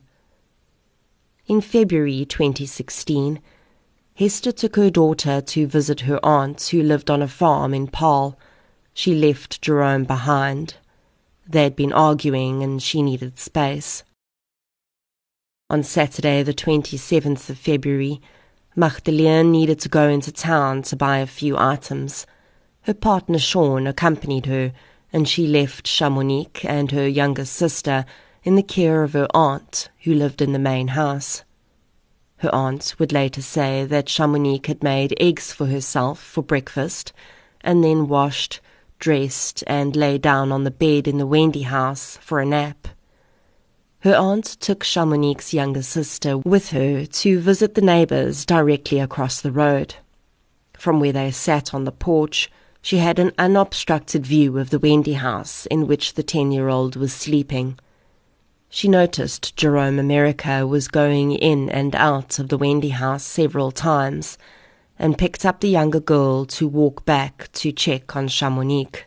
In 1.47 1.61
February 1.61 2.25
2016, 2.25 3.39
Hester 4.15 4.51
took 4.51 4.75
her 4.75 4.89
daughter 4.89 5.39
to 5.39 5.65
visit 5.65 6.01
her 6.01 6.19
aunt 6.21 6.61
who 6.61 6.83
lived 6.83 7.09
on 7.09 7.21
a 7.21 7.27
farm 7.29 7.73
in 7.73 7.87
Paarl. 7.87 8.37
She 8.93 9.15
left 9.15 9.61
Jerome 9.61 10.03
behind. 10.03 10.75
They'd 11.47 11.77
been 11.77 11.93
arguing 11.93 12.63
and 12.63 12.83
she 12.83 13.01
needed 13.01 13.39
space. 13.39 14.03
On 15.69 15.83
Saturday, 15.83 16.43
the 16.43 16.53
27th 16.53 17.49
of 17.49 17.57
February, 17.57 18.19
Magdalene 18.75 19.49
needed 19.49 19.79
to 19.79 19.89
go 19.89 20.09
into 20.09 20.33
town 20.33 20.81
to 20.83 20.97
buy 20.97 21.19
a 21.19 21.25
few 21.25 21.57
items. 21.57 22.27
Her 22.81 22.93
partner 22.93 23.39
Sean 23.39 23.87
accompanied 23.87 24.47
her, 24.47 24.73
and 25.13 25.29
she 25.29 25.47
left 25.47 25.87
Shamonique 25.87 26.65
and 26.65 26.91
her 26.91 27.07
younger 27.07 27.45
sister 27.45 28.05
in 28.43 28.55
the 28.55 28.63
care 28.63 29.03
of 29.03 29.11
her 29.11 29.27
aunt, 29.33 29.89
who 30.03 30.13
lived 30.13 30.41
in 30.41 30.53
the 30.53 30.59
main 30.59 30.89
house. 30.89 31.43
Her 32.37 32.53
aunt 32.53 32.95
would 32.99 33.11
later 33.11 33.41
say 33.41 33.85
that 33.85 34.07
Shamonique 34.07 34.67
had 34.67 34.83
made 34.83 35.15
eggs 35.19 35.51
for 35.51 35.65
herself 35.65 36.21
for 36.21 36.43
breakfast, 36.43 37.11
and 37.61 37.83
then 37.83 38.07
washed, 38.07 38.59
dressed, 38.99 39.63
and 39.65 39.95
lay 39.95 40.17
down 40.17 40.51
on 40.51 40.63
the 40.63 40.71
bed 40.71 41.07
in 41.07 41.17
the 41.17 41.25
Wendy 41.25 41.63
house 41.63 42.17
for 42.21 42.39
a 42.39 42.45
nap. 42.45 42.87
Her 44.01 44.15
aunt 44.15 44.45
took 44.59 44.83
Shamonique's 44.83 45.53
younger 45.53 45.81
sister 45.81 46.37
with 46.37 46.69
her 46.69 47.05
to 47.07 47.39
visit 47.39 47.73
the 47.73 47.81
neighbors 47.81 48.45
directly 48.45 48.99
across 48.99 49.41
the 49.41 49.51
road. 49.51 49.95
From 50.77 50.99
where 50.99 51.11
they 51.11 51.31
sat 51.31 51.73
on 51.73 51.85
the 51.85 51.91
porch, 51.91 52.51
she 52.83 52.97
had 52.97 53.17
an 53.17 53.31
unobstructed 53.39 54.25
view 54.25 54.59
of 54.59 54.69
the 54.69 54.79
Wendy 54.79 55.13
house 55.13 55.65
in 55.65 55.87
which 55.87 56.13
the 56.13 56.23
ten 56.23 56.51
year 56.51 56.69
old 56.69 56.95
was 56.95 57.11
sleeping. 57.11 57.79
She 58.69 58.87
noticed 58.87 59.55
Jerome 59.55 59.97
America 59.97 60.67
was 60.67 60.87
going 60.87 61.31
in 61.31 61.69
and 61.69 61.95
out 61.95 62.37
of 62.37 62.49
the 62.49 62.57
Wendy 62.57 62.89
house 62.89 63.23
several 63.23 63.71
times 63.71 64.37
and 64.99 65.17
picked 65.17 65.45
up 65.45 65.61
the 65.61 65.69
younger 65.69 65.99
girl 65.99 66.45
to 66.45 66.67
walk 66.67 67.05
back 67.05 67.49
to 67.53 67.71
check 67.71 68.15
on 68.15 68.27
Shamonique. 68.27 69.05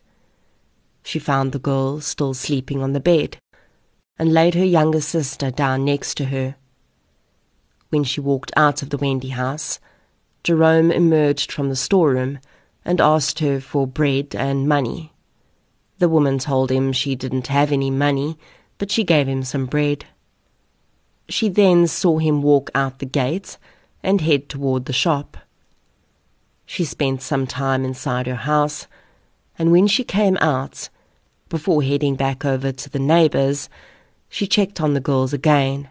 She 1.03 1.19
found 1.19 1.53
the 1.53 1.59
girl 1.59 2.01
still 2.01 2.35
sleeping 2.35 2.83
on 2.83 2.93
the 2.93 3.01
bed 3.01 3.37
and 4.19 4.33
laid 4.33 4.55
her 4.55 4.65
younger 4.65 5.01
sister 5.01 5.51
down 5.51 5.85
next 5.85 6.15
to 6.17 6.27
her. 6.27 6.57
When 7.91 8.05
she 8.05 8.21
walked 8.21 8.53
out 8.57 8.83
of 8.83 8.91
the 8.91 8.99
Wendy 8.99 9.31
house, 9.31 9.81
Jerome 10.43 10.91
emerged 10.91 11.53
from 11.53 11.69
the 11.69 11.77
storeroom 11.77 12.39
and 12.85 13.01
asked 13.01 13.41
her 13.41 13.61
for 13.61 13.87
bread 13.87 14.35
and 14.35 14.69
money. 14.69 15.13
The 15.99 16.09
woman 16.09 16.39
told 16.39 16.71
him 16.71 16.93
she 16.93 17.15
didn't 17.15 17.49
have 17.49 17.73
any 17.73 17.91
money 17.91 18.39
but 18.81 18.91
she 18.91 19.05
gave 19.05 19.29
him 19.29 19.43
some 19.43 19.67
bread. 19.67 20.07
She 21.29 21.51
then 21.51 21.87
saw 21.87 22.17
him 22.17 22.41
walk 22.41 22.71
out 22.75 22.99
the 22.99 23.05
gate 23.05 23.59
and 24.03 24.23
head 24.23 24.49
toward 24.49 24.87
the 24.87 24.93
shop. 24.95 25.37
She 26.65 26.87
spent 26.87 27.21
some 27.21 27.47
time 27.47 27.85
inside 27.85 28.27
her 28.27 28.37
house, 28.37 28.87
and 29.59 29.71
when 29.71 29.87
she 29.87 30.03
came 30.03 30.39
out, 30.39 30.89
before 31.51 31.83
heading 31.83 32.15
back 32.17 32.47
over 32.47 32.73
to 32.73 32.89
the 32.89 32.99
neighbors, 32.99 33.69
she 34.31 34.47
checked 34.47 34.81
on 34.81 34.95
the 34.95 35.01
girls 35.01 35.35
again. 35.35 35.91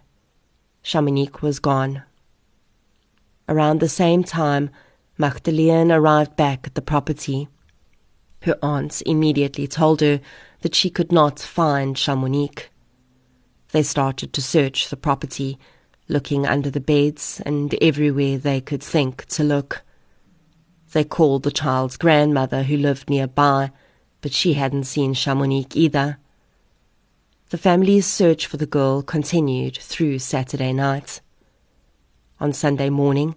Shamonique 0.84 1.43
was 1.43 1.60
gone. 1.60 2.02
Around 3.47 3.82
the 3.82 3.89
same 3.89 4.23
time, 4.23 4.71
Magdalene 5.15 5.91
arrived 5.91 6.36
back 6.36 6.65
at 6.65 6.73
the 6.73 6.82
property. 6.82 7.49
Her 8.41 8.58
aunt 8.63 9.04
immediately 9.06 9.67
told 9.67 10.02
her 10.02 10.21
that 10.62 10.73
she 10.73 10.89
could 10.89 11.12
not 11.12 11.39
find 11.39 11.95
Shamonique. 11.95 12.69
They 13.71 13.84
started 13.84 14.34
to 14.34 14.41
search 14.41 14.89
the 14.89 14.97
property, 14.97 15.60
looking 16.08 16.45
under 16.45 16.69
the 16.69 16.79
beds 16.79 17.41
and 17.45 17.73
everywhere 17.82 18.38
they 18.38 18.62
could 18.62 18.84
think 18.84 19.25
to 19.25 19.43
look. 19.43 19.84
They 20.91 21.03
called 21.03 21.43
the 21.43 21.51
child's 21.51 21.97
grandmother 21.97 22.63
who 22.63 22.77
lived 22.77 23.10
nearby, 23.10 23.71
but 24.21 24.34
she 24.34 24.53
hadn't 24.53 24.86
seen 24.86 25.13
Shamonique 25.13 25.75
either. 25.75 26.17
The 27.51 27.58
family's 27.58 28.05
search 28.05 28.45
for 28.45 28.58
the 28.58 28.67
girl 28.67 29.01
continued 29.01 29.77
through 29.77 30.19
Saturday 30.19 30.71
night. 30.71 31.21
On 32.39 32.53
Sunday 32.53 32.89
morning, 32.89 33.36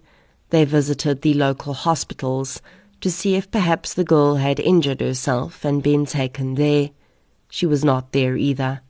they 0.49 0.65
visited 0.65 1.21
the 1.21 1.33
local 1.33 1.73
hospitals 1.73 2.61
to 3.01 3.09
see 3.09 3.35
if 3.35 3.49
perhaps 3.49 3.93
the 3.93 4.03
girl 4.03 4.35
had 4.35 4.59
injured 4.59 5.01
herself 5.01 5.65
and 5.65 5.81
been 5.81 6.05
taken 6.05 6.53
there. 6.55 6.91
She 7.49 7.65
was 7.65 7.83
not 7.83 8.11
there 8.11 8.37
either. 8.37 8.82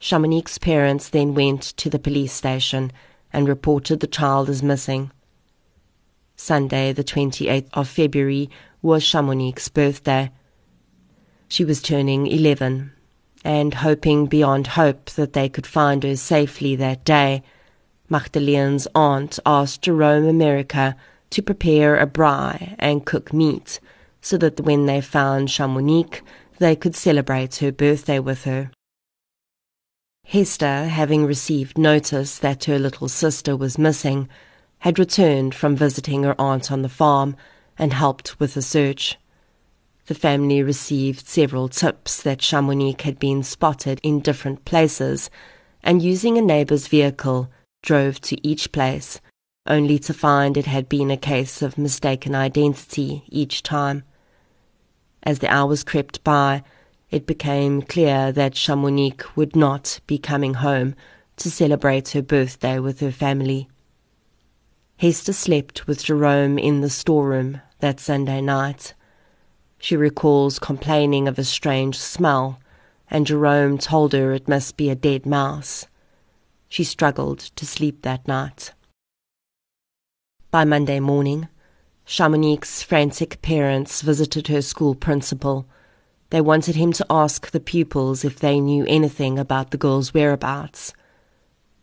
Shamonique's 0.00 0.58
parents 0.58 1.08
then 1.08 1.34
went 1.34 1.62
to 1.76 1.90
the 1.90 1.98
police 1.98 2.32
station 2.32 2.92
and 3.32 3.48
reported 3.48 4.00
the 4.00 4.06
child 4.06 4.48
as 4.48 4.62
missing. 4.62 5.10
Sunday, 6.36 6.92
the 6.92 7.02
28th 7.02 7.68
of 7.72 7.88
February, 7.88 8.48
was 8.80 9.02
Shamonique's 9.02 9.68
birthday. 9.68 10.30
She 11.48 11.64
was 11.64 11.82
turning 11.82 12.28
11, 12.28 12.92
and 13.44 13.74
hoping 13.74 14.26
beyond 14.26 14.68
hope 14.68 15.10
that 15.10 15.32
they 15.32 15.48
could 15.48 15.66
find 15.66 16.04
her 16.04 16.16
safely 16.16 16.76
that 16.76 17.04
day, 17.04 17.42
Magdalene's 18.08 18.86
aunt 18.94 19.38
asked 19.44 19.82
Jerome 19.82 20.26
America 20.26 20.96
to 21.30 21.42
prepare 21.42 21.96
a 21.96 22.06
braai 22.06 22.76
and 22.78 23.04
cook 23.04 23.32
meat 23.32 23.80
so 24.20 24.38
that 24.38 24.60
when 24.60 24.86
they 24.86 25.00
found 25.00 25.48
Shamonique, 25.48 26.22
they 26.58 26.76
could 26.76 26.94
celebrate 26.94 27.56
her 27.56 27.72
birthday 27.72 28.18
with 28.18 28.44
her. 28.44 28.70
Hester, 30.28 30.88
having 30.88 31.24
received 31.24 31.78
notice 31.78 32.38
that 32.40 32.64
her 32.64 32.78
little 32.78 33.08
sister 33.08 33.56
was 33.56 33.78
missing, 33.78 34.28
had 34.80 34.98
returned 34.98 35.54
from 35.54 35.74
visiting 35.74 36.22
her 36.22 36.38
aunt 36.38 36.70
on 36.70 36.82
the 36.82 36.90
farm 36.90 37.34
and 37.78 37.94
helped 37.94 38.38
with 38.38 38.52
the 38.52 38.60
search. 38.60 39.16
The 40.04 40.14
family 40.14 40.62
received 40.62 41.26
several 41.26 41.70
tips 41.70 42.22
that 42.24 42.42
Shamonique 42.42 43.00
had 43.00 43.18
been 43.18 43.42
spotted 43.42 44.00
in 44.02 44.20
different 44.20 44.66
places, 44.66 45.30
and 45.82 46.02
using 46.02 46.36
a 46.36 46.42
neighbour's 46.42 46.88
vehicle, 46.88 47.50
drove 47.82 48.20
to 48.20 48.46
each 48.46 48.70
place, 48.70 49.22
only 49.66 49.98
to 50.00 50.12
find 50.12 50.58
it 50.58 50.66
had 50.66 50.90
been 50.90 51.10
a 51.10 51.16
case 51.16 51.62
of 51.62 51.78
mistaken 51.78 52.34
identity 52.34 53.24
each 53.30 53.62
time. 53.62 54.02
As 55.22 55.38
the 55.38 55.50
hours 55.50 55.84
crept 55.84 56.22
by, 56.22 56.64
it 57.10 57.26
became 57.26 57.82
clear 57.82 58.32
that 58.32 58.54
Shamonique 58.54 59.36
would 59.36 59.56
not 59.56 60.00
be 60.06 60.18
coming 60.18 60.54
home 60.54 60.94
to 61.36 61.50
celebrate 61.50 62.10
her 62.10 62.22
birthday 62.22 62.78
with 62.78 63.00
her 63.00 63.12
family. 63.12 63.68
Hester 64.98 65.32
slept 65.32 65.86
with 65.86 66.04
Jerome 66.04 66.58
in 66.58 66.80
the 66.80 66.90
storeroom 66.90 67.60
that 67.78 68.00
Sunday 68.00 68.40
night. 68.40 68.94
She 69.78 69.96
recalls 69.96 70.58
complaining 70.58 71.28
of 71.28 71.38
a 71.38 71.44
strange 71.44 71.96
smell, 71.96 72.58
and 73.08 73.26
Jerome 73.26 73.78
told 73.78 74.12
her 74.12 74.32
it 74.32 74.48
must 74.48 74.76
be 74.76 74.90
a 74.90 74.96
dead 74.96 75.24
mouse. 75.24 75.86
She 76.68 76.84
struggled 76.84 77.38
to 77.38 77.64
sleep 77.64 78.02
that 78.02 78.26
night. 78.26 78.72
By 80.50 80.64
Monday 80.64 80.98
morning, 80.98 81.48
Shamonique's 82.04 82.82
frantic 82.82 83.40
parents 83.40 84.02
visited 84.02 84.48
her 84.48 84.62
school 84.62 84.94
principal. 84.94 85.68
They 86.30 86.40
wanted 86.42 86.76
him 86.76 86.92
to 86.92 87.06
ask 87.08 87.50
the 87.50 87.60
pupils 87.60 88.24
if 88.24 88.38
they 88.38 88.60
knew 88.60 88.84
anything 88.86 89.38
about 89.38 89.70
the 89.70 89.78
girl's 89.78 90.12
whereabouts. 90.12 90.92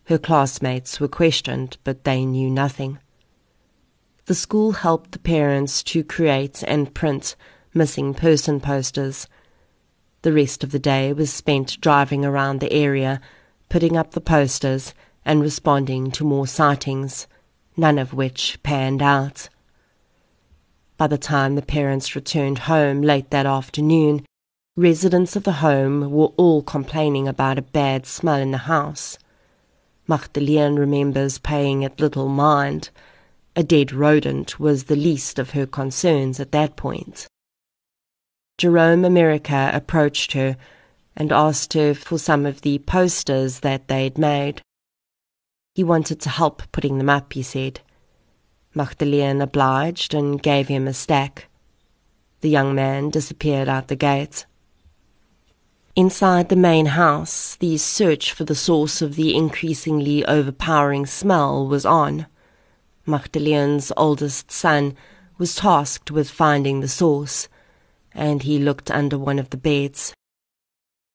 Her 0.05 0.19
classmates 0.19 0.99
were 0.99 1.07
questioned, 1.07 1.77
but 1.83 2.03
they 2.03 2.25
knew 2.25 2.49
nothing. 2.49 2.99
The 4.25 4.35
school 4.35 4.73
helped 4.73 5.11
the 5.11 5.19
parents 5.19 5.81
to 5.83 6.03
create 6.03 6.63
and 6.67 6.93
print 6.93 7.35
missing 7.73 8.13
person 8.13 8.59
posters. 8.59 9.27
The 10.21 10.33
rest 10.33 10.63
of 10.63 10.71
the 10.71 10.79
day 10.79 11.11
was 11.11 11.33
spent 11.33 11.81
driving 11.81 12.23
around 12.23 12.59
the 12.59 12.71
area, 12.71 13.21
putting 13.69 13.97
up 13.97 14.11
the 14.11 14.21
posters, 14.21 14.93
and 15.25 15.41
responding 15.41 16.11
to 16.11 16.23
more 16.23 16.45
sightings, 16.45 17.27
none 17.75 17.97
of 17.97 18.13
which 18.13 18.59
panned 18.61 19.01
out. 19.01 19.49
By 20.97 21.07
the 21.07 21.17
time 21.17 21.55
the 21.55 21.61
parents 21.61 22.15
returned 22.15 22.59
home 22.59 23.01
late 23.01 23.31
that 23.31 23.45
afternoon, 23.45 24.25
residents 24.77 25.37
of 25.37 25.43
the 25.43 25.53
home 25.53 26.11
were 26.11 26.33
all 26.35 26.61
complaining 26.61 27.27
about 27.29 27.57
a 27.57 27.61
bad 27.61 28.05
smell 28.05 28.35
in 28.35 28.51
the 28.51 28.57
house. 28.57 29.17
Magdalene 30.05 30.75
remembers 30.75 31.37
paying 31.37 31.83
it 31.83 31.99
little 31.99 32.27
mind. 32.27 32.89
A 33.55 33.63
dead 33.63 33.93
rodent 33.93 34.59
was 34.59 34.83
the 34.83 34.97
least 34.97 35.39
of 35.39 35.51
her 35.51 35.65
concerns 35.65 36.41
at 36.41 36.51
that 36.51 36.75
point. 36.75 37.25
Jerome 38.57 39.05
America 39.05 39.71
approached 39.73 40.33
her 40.33 40.57
and 41.15 41.31
asked 41.31 41.71
her 41.71 41.93
for 41.93 42.17
some 42.17 42.45
of 42.45 42.61
the 42.61 42.79
posters 42.79 43.61
that 43.61 43.87
they'd 43.87 44.17
made. 44.17 44.61
He 45.73 45.85
wanted 45.85 46.19
to 46.21 46.29
help 46.29 46.63
putting 46.73 46.97
them 46.97 47.09
up, 47.09 47.31
he 47.31 47.43
said. 47.43 47.79
Magdalene 48.73 49.41
obliged 49.41 50.13
and 50.13 50.43
gave 50.43 50.67
him 50.67 50.85
a 50.85 50.93
stack. 50.93 51.47
The 52.41 52.49
young 52.49 52.75
man 52.75 53.09
disappeared 53.09 53.69
out 53.69 53.87
the 53.87 53.95
gate. 53.95 54.45
Inside 55.97 56.49
the 56.49 56.57
main 56.57 56.87
house, 56.87 57.55
the 57.55 57.77
search 57.77 58.33
for 58.33 58.43
the 58.43 58.53
source 58.53 59.01
of 59.01 59.15
the 59.15 59.33
increasingly 59.33 60.25
overpowering 60.25 61.05
smell 61.05 61.65
was 61.65 61.85
on. 61.85 62.25
Magdalene's 63.05 63.93
oldest 63.95 64.51
son 64.51 64.97
was 65.37 65.55
tasked 65.55 66.11
with 66.11 66.29
finding 66.29 66.81
the 66.81 66.89
source, 66.89 67.47
and 68.13 68.43
he 68.43 68.59
looked 68.59 68.91
under 68.91 69.17
one 69.17 69.39
of 69.39 69.51
the 69.51 69.57
beds. 69.57 70.13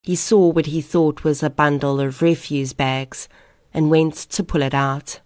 He 0.03 0.17
saw 0.17 0.49
what 0.49 0.65
he 0.65 0.81
thought 0.81 1.25
was 1.25 1.43
a 1.43 1.51
bundle 1.51 2.01
of 2.01 2.23
refuse 2.23 2.73
bags 2.73 3.29
and 3.75 3.91
went 3.91 4.15
to 4.15 4.43
pull 4.43 4.63
it 4.63 4.73
out. 4.73 5.21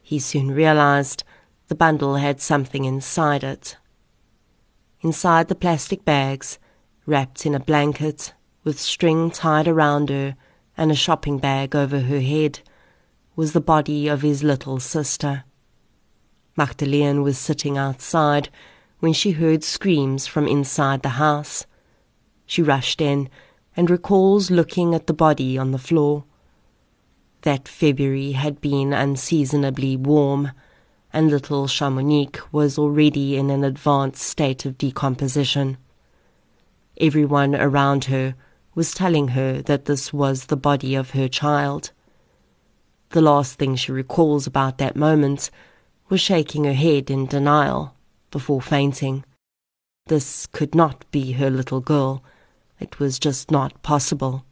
He 0.00 0.20
soon 0.20 0.52
realized 0.52 1.24
the 1.66 1.74
bundle 1.74 2.16
had 2.16 2.40
something 2.40 2.84
inside 2.84 3.42
it. 3.42 3.76
Inside 5.00 5.48
the 5.48 5.56
plastic 5.56 6.04
bags, 6.04 6.60
wrapped 7.04 7.44
in 7.44 7.56
a 7.56 7.60
blanket, 7.60 8.32
with 8.62 8.78
string 8.78 9.30
tied 9.30 9.66
around 9.66 10.10
her 10.10 10.36
and 10.76 10.90
a 10.90 10.94
shopping 10.94 11.38
bag 11.38 11.74
over 11.74 12.00
her 12.00 12.20
head, 12.20 12.60
was 13.36 13.52
the 13.52 13.60
body 13.60 14.08
of 14.08 14.22
his 14.22 14.42
little 14.42 14.78
sister. 14.78 15.44
Magdalene 16.56 17.22
was 17.22 17.38
sitting 17.38 17.78
outside 17.78 18.50
when 18.98 19.12
she 19.12 19.32
heard 19.32 19.64
screams 19.64 20.26
from 20.26 20.46
inside 20.46 21.02
the 21.02 21.10
house. 21.10 21.66
She 22.44 22.62
rushed 22.62 23.00
in 23.00 23.30
and 23.76 23.88
recalls 23.88 24.50
looking 24.50 24.94
at 24.94 25.06
the 25.06 25.14
body 25.14 25.56
on 25.56 25.70
the 25.70 25.78
floor. 25.78 26.24
That 27.42 27.66
February 27.66 28.32
had 28.32 28.60
been 28.60 28.92
unseasonably 28.92 29.96
warm, 29.96 30.52
and 31.12 31.30
little 31.30 31.66
Shamonique 31.66 32.40
was 32.52 32.78
already 32.78 33.36
in 33.36 33.48
an 33.48 33.64
advanced 33.64 34.22
state 34.22 34.66
of 34.66 34.76
decomposition. 34.76 35.78
Everyone 37.00 37.54
around 37.54 38.04
her 38.04 38.34
was 38.74 38.94
telling 38.94 39.28
her 39.28 39.62
that 39.62 39.86
this 39.86 40.12
was 40.12 40.46
the 40.46 40.56
body 40.56 40.94
of 40.94 41.10
her 41.10 41.28
child. 41.28 41.90
The 43.10 43.20
last 43.20 43.54
thing 43.58 43.76
she 43.76 43.92
recalls 43.92 44.46
about 44.46 44.78
that 44.78 44.96
moment 44.96 45.50
was 46.08 46.20
shaking 46.20 46.64
her 46.64 46.72
head 46.72 47.10
in 47.10 47.26
denial 47.26 47.94
before 48.30 48.62
fainting. 48.62 49.24
This 50.06 50.46
could 50.46 50.74
not 50.74 51.04
be 51.10 51.32
her 51.32 51.50
little 51.50 51.80
girl. 51.80 52.22
It 52.78 52.98
was 52.98 53.18
just 53.18 53.50
not 53.50 53.82
possible. 53.82 54.44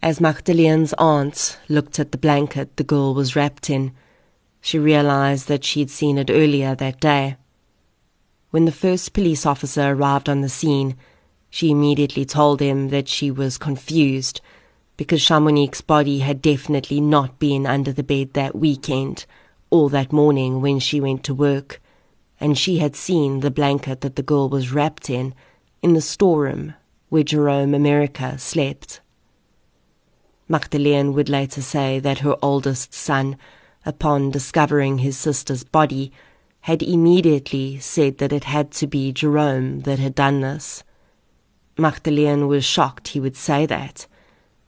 As 0.00 0.20
Magdalene's 0.20 0.94
aunt 0.96 1.58
looked 1.68 1.98
at 1.98 2.12
the 2.12 2.18
blanket 2.18 2.76
the 2.76 2.84
girl 2.84 3.14
was 3.14 3.34
wrapped 3.34 3.68
in, 3.68 3.92
she 4.60 4.78
realized 4.78 5.48
that 5.48 5.64
she'd 5.64 5.90
seen 5.90 6.18
it 6.18 6.30
earlier 6.30 6.74
that 6.74 7.00
day. 7.00 7.36
When 8.50 8.64
the 8.64 8.72
first 8.72 9.12
police 9.12 9.44
officer 9.44 9.90
arrived 9.90 10.28
on 10.28 10.40
the 10.40 10.48
scene, 10.48 10.96
she 11.50 11.70
immediately 11.70 12.24
told 12.24 12.60
him 12.60 12.88
that 12.88 13.08
she 13.08 13.30
was 13.30 13.58
confused 13.58 14.40
because 14.96 15.22
Shamonique's 15.22 15.80
body 15.80 16.18
had 16.18 16.42
definitely 16.42 17.00
not 17.00 17.38
been 17.38 17.66
under 17.66 17.92
the 17.92 18.02
bed 18.02 18.32
that 18.32 18.56
weekend 18.56 19.24
or 19.70 19.88
that 19.90 20.12
morning 20.12 20.60
when 20.60 20.78
she 20.80 21.00
went 21.00 21.22
to 21.24 21.34
work, 21.34 21.80
and 22.40 22.58
she 22.58 22.78
had 22.78 22.96
seen 22.96 23.40
the 23.40 23.50
blanket 23.50 24.00
that 24.00 24.16
the 24.16 24.22
girl 24.22 24.48
was 24.48 24.72
wrapped 24.72 25.08
in 25.08 25.34
in 25.82 25.94
the 25.94 26.00
storeroom 26.00 26.74
where 27.08 27.22
Jerome 27.22 27.74
America 27.74 28.38
slept. 28.38 29.00
Magdalene 30.48 31.12
would 31.14 31.28
later 31.28 31.62
say 31.62 31.98
that 32.00 32.20
her 32.20 32.36
oldest 32.42 32.92
son, 32.92 33.36
upon 33.86 34.30
discovering 34.30 34.98
his 34.98 35.16
sister's 35.16 35.62
body, 35.62 36.10
had 36.62 36.82
immediately 36.82 37.78
said 37.78 38.18
that 38.18 38.32
it 38.32 38.44
had 38.44 38.70
to 38.72 38.86
be 38.86 39.12
Jerome 39.12 39.80
that 39.80 39.98
had 39.98 40.14
done 40.14 40.40
this. 40.40 40.82
Magdalene 41.78 42.48
was 42.48 42.64
shocked 42.64 43.08
he 43.08 43.20
would 43.20 43.36
say 43.36 43.64
that. 43.64 44.06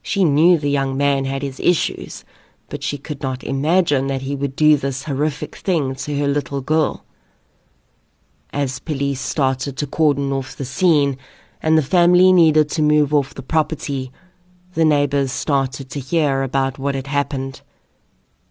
She 0.01 0.23
knew 0.23 0.57
the 0.57 0.69
young 0.69 0.95
man 0.95 1.25
had 1.25 1.41
his 1.41 1.59
issues, 1.59 2.23
but 2.69 2.83
she 2.83 2.97
could 2.97 3.21
not 3.21 3.43
imagine 3.43 4.07
that 4.07 4.21
he 4.21 4.35
would 4.35 4.55
do 4.55 4.77
this 4.77 5.03
horrific 5.03 5.57
thing 5.57 5.93
to 5.95 6.17
her 6.17 6.27
little 6.27 6.61
girl. 6.61 7.03
As 8.53 8.79
police 8.79 9.19
started 9.19 9.75
to 9.77 9.87
cordon 9.87 10.31
off 10.31 10.55
the 10.55 10.65
scene 10.65 11.17
and 11.61 11.77
the 11.77 11.83
family 11.83 12.31
needed 12.31 12.69
to 12.69 12.81
move 12.81 13.13
off 13.13 13.33
the 13.33 13.43
property, 13.43 14.11
the 14.73 14.85
neighbors 14.85 15.33
started 15.33 15.89
to 15.89 15.99
hear 15.99 16.43
about 16.43 16.79
what 16.79 16.95
had 16.95 17.07
happened. 17.07 17.61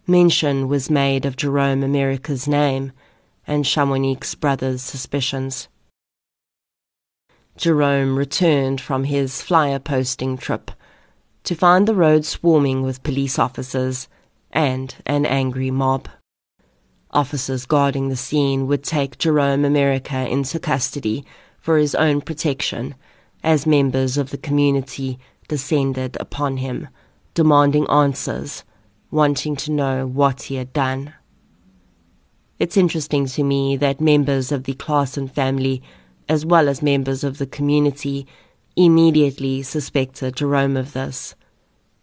Mention 0.05 0.67
was 0.67 0.89
made 0.89 1.25
of 1.25 1.35
Jerome 1.35 1.83
America's 1.83 2.47
name 2.47 2.91
and 3.47 3.65
Shamonique's 3.65 4.35
brother's 4.35 4.83
suspicions. 4.83 5.67
Jerome 7.61 8.17
returned 8.17 8.81
from 8.81 9.03
his 9.03 9.43
flyer 9.43 9.77
posting 9.77 10.35
trip 10.35 10.71
to 11.43 11.53
find 11.53 11.87
the 11.87 11.93
road 11.93 12.25
swarming 12.25 12.81
with 12.81 13.03
police 13.03 13.37
officers 13.37 14.07
and 14.49 14.95
an 15.05 15.27
angry 15.27 15.69
mob. 15.69 16.09
Officers 17.11 17.67
guarding 17.67 18.09
the 18.09 18.15
scene 18.15 18.65
would 18.65 18.83
take 18.83 19.19
Jerome 19.19 19.63
America 19.63 20.27
into 20.27 20.57
custody 20.59 21.23
for 21.59 21.77
his 21.77 21.93
own 21.93 22.21
protection 22.21 22.95
as 23.43 23.67
members 23.67 24.17
of 24.17 24.31
the 24.31 24.39
community 24.39 25.19
descended 25.47 26.17
upon 26.19 26.57
him, 26.57 26.87
demanding 27.35 27.87
answers, 27.91 28.63
wanting 29.11 29.55
to 29.57 29.71
know 29.71 30.07
what 30.07 30.41
he 30.43 30.55
had 30.55 30.73
done. 30.73 31.13
It's 32.57 32.75
interesting 32.75 33.27
to 33.27 33.43
me 33.43 33.77
that 33.77 34.01
members 34.01 34.51
of 34.51 34.63
the 34.63 34.73
Claassen 34.73 35.29
family 35.29 35.83
as 36.31 36.45
well 36.45 36.69
as 36.69 36.81
members 36.81 37.25
of 37.25 37.39
the 37.39 37.45
community, 37.45 38.25
immediately 38.77 39.61
suspected 39.61 40.37
Jerome 40.37 40.77
of 40.77 40.93
this. 40.93 41.35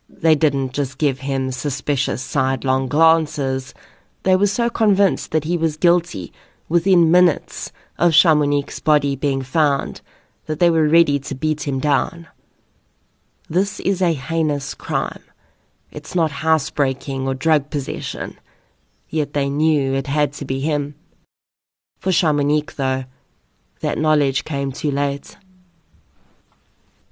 They 0.06 0.34
didn't 0.34 0.74
just 0.74 0.98
give 0.98 1.20
him 1.20 1.50
suspicious 1.50 2.20
sidelong 2.20 2.88
glances, 2.88 3.72
they 4.24 4.36
were 4.36 4.46
so 4.46 4.68
convinced 4.68 5.30
that 5.30 5.44
he 5.44 5.56
was 5.56 5.78
guilty 5.78 6.30
within 6.68 7.10
minutes 7.10 7.72
of 7.98 8.12
Shamonique's 8.12 8.80
body 8.80 9.16
being 9.16 9.40
found 9.40 10.02
that 10.44 10.60
they 10.60 10.68
were 10.68 10.86
ready 10.86 11.18
to 11.20 11.34
beat 11.34 11.66
him 11.66 11.80
down. 11.80 12.28
This 13.48 13.80
is 13.80 14.02
a 14.02 14.12
heinous 14.12 14.74
crime. 14.74 15.24
It's 15.90 16.14
not 16.14 16.44
housebreaking 16.44 17.26
or 17.26 17.32
drug 17.32 17.70
possession. 17.70 18.38
Yet 19.08 19.32
they 19.32 19.48
knew 19.48 19.94
it 19.94 20.06
had 20.06 20.34
to 20.34 20.44
be 20.44 20.60
him. 20.60 20.96
For 21.98 22.10
Shamonique, 22.10 22.74
though, 22.74 23.04
that 23.80 23.98
knowledge 23.98 24.44
came 24.44 24.72
too 24.72 24.90
late. 24.90 25.36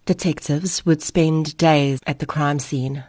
Detectives 0.05 0.87
would 0.87 1.03
spend 1.03 1.57
days 1.57 2.01
at 2.07 2.21
the 2.21 2.27
crime 2.27 2.59
scene. 2.59 3.05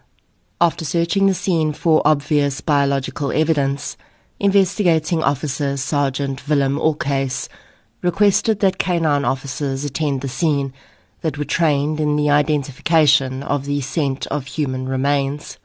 After 0.59 0.83
searching 0.83 1.27
the 1.27 1.33
scene 1.33 1.73
for 1.73 2.01
obvious 2.05 2.61
biological 2.61 3.31
evidence, 3.31 3.95
Investigating 4.39 5.23
Officer 5.23 5.77
Sergeant 5.77 6.47
Willem 6.47 6.79
Orcase 6.79 7.49
requested 8.01 8.59
that 8.59 8.77
canine 8.77 9.25
officers 9.25 9.83
attend 9.83 10.21
the 10.21 10.27
scene 10.27 10.73
that 11.21 11.37
were 11.37 11.45
trained 11.45 11.99
in 11.99 12.15
the 12.15 12.29
identification 12.29 13.41
of 13.43 13.65
the 13.65 13.81
scent 13.81 14.27
of 14.27 14.45
human 14.45 14.87
remains. 14.87 15.57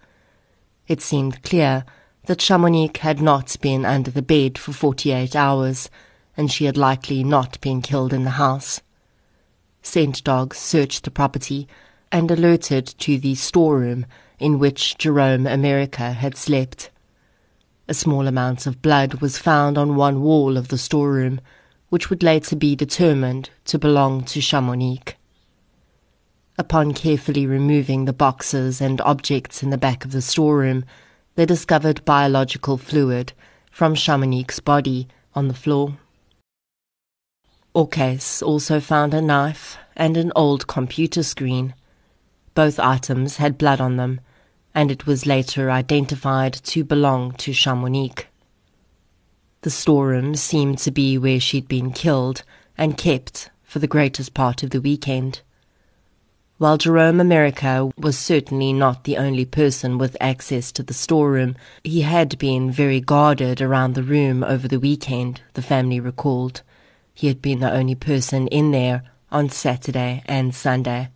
It 0.89 1.01
seemed 1.01 1.43
clear 1.43 1.85
that 2.27 2.39
Shamonique 2.39 2.99
had 2.99 3.21
not 3.21 3.57
been 3.61 3.85
under 3.85 4.11
the 4.11 4.23
bed 4.23 4.57
for 4.57 4.73
48 4.73 5.37
hours, 5.37 5.91
and 6.37 6.51
she 6.51 6.65
had 6.65 6.77
likely 6.77 7.23
not 7.23 7.61
been 7.61 7.83
killed 7.83 8.13
in 8.13 8.25
the 8.25 8.31
house. 8.31 8.81
Scent 9.83 10.23
dogs 10.25 10.59
searched 10.59 11.05
the 11.05 11.11
property 11.11 11.67
and 12.11 12.31
alerted 12.31 12.87
to 12.87 13.19
the 13.19 13.35
storeroom 13.35 14.07
in 14.39 14.59
which 14.59 14.99
Jerome 14.99 15.47
America 15.47 16.13
had 16.13 16.37
slept. 16.37 16.91
A 17.89 17.95
small 17.95 18.27
amount 18.27 18.67
of 18.67 18.83
blood 18.83 19.15
was 19.21 19.39
found 19.39 19.77
on 19.77 19.97
one 19.97 20.23
wall 20.23 20.57
of 20.57 20.69
the 20.69 20.79
storeroom, 20.79 21.41
which 21.89 22.11
would 22.11 22.23
later 22.23 22.57
be 22.57 22.77
determined 22.77 23.51
to 23.65 23.79
belong 23.79 24.25
to 24.25 24.41
Shamonique. 24.41 25.15
Upon 26.59 26.93
carefully 26.93 27.47
removing 27.47 28.05
the 28.05 28.13
boxes 28.13 28.81
and 28.81 29.01
objects 29.01 29.63
in 29.63 29.71
the 29.71 29.79
back 29.79 30.05
of 30.05 30.13
the 30.13 30.23
storeroom, 30.23 30.85
they 31.35 31.47
discovered 31.47 32.05
biological 32.05 32.77
fluid 32.77 33.33
from 33.71 33.95
Shamonique's 33.95 34.61
body 34.61 35.09
on 35.35 35.49
the 35.49 35.55
floor. 35.55 35.97
Orcase 37.75 38.43
also 38.43 38.81
found 38.81 39.15
a 39.15 39.23
knife 39.23 39.79
and 39.97 40.19
an 40.19 40.31
old 40.37 40.67
computer 40.67 41.23
screen. 41.23 41.75
Both 42.55 42.79
items 42.79 43.39
had 43.39 43.57
blood 43.57 43.81
on 43.81 43.97
them, 43.97 44.21
and 44.75 44.91
it 44.91 45.07
was 45.07 45.25
later 45.25 45.71
identified 45.71 46.53
to 46.53 46.85
belong 46.85 47.33
to 47.33 47.53
Shamonique. 47.53 48.27
The 49.63 49.71
storeroom 49.71 50.35
seemed 50.35 50.79
to 50.81 50.91
be 50.91 51.17
where 51.17 51.41
she'd 51.41 51.67
been 51.67 51.93
killed 51.93 52.43
and 52.77 52.99
kept 52.99 53.49
for 53.63 53.79
the 53.79 53.87
greatest 53.87 54.35
part 54.35 54.63
of 54.63 54.71
the 54.71 54.81
weekend. 54.81 55.41
While 56.59 56.77
Jerome 56.77 57.21
America 57.21 57.91
was 57.97 58.19
certainly 58.19 58.75
not 58.75 59.05
the 59.05 59.17
only 59.17 59.47
person 59.47 59.97
with 59.97 60.17
access 60.21 60.73
to 60.73 60.83
the 60.83 60.93
storeroom, 60.93 61.57
he 61.83 62.03
had 62.03 62.39
been 62.39 62.71
very 62.71 63.01
guarded 63.01 63.63
around 63.63 63.95
the 63.95 64.03
room 64.03 64.45
over 64.45 64.69
the 64.69 64.79
weekend, 64.79 65.41
the 65.55 65.63
family 65.63 66.01
recalled. 66.01 66.63
He 67.15 67.29
had 67.29 67.43
been 67.43 67.61
the 67.61 67.73
only 67.73 67.95
person 67.95 68.49
in 68.49 68.71
there 68.71 69.03
on 69.31 69.51
Saturday 69.51 70.23
and 70.27 70.55
Sunday. 70.55 71.09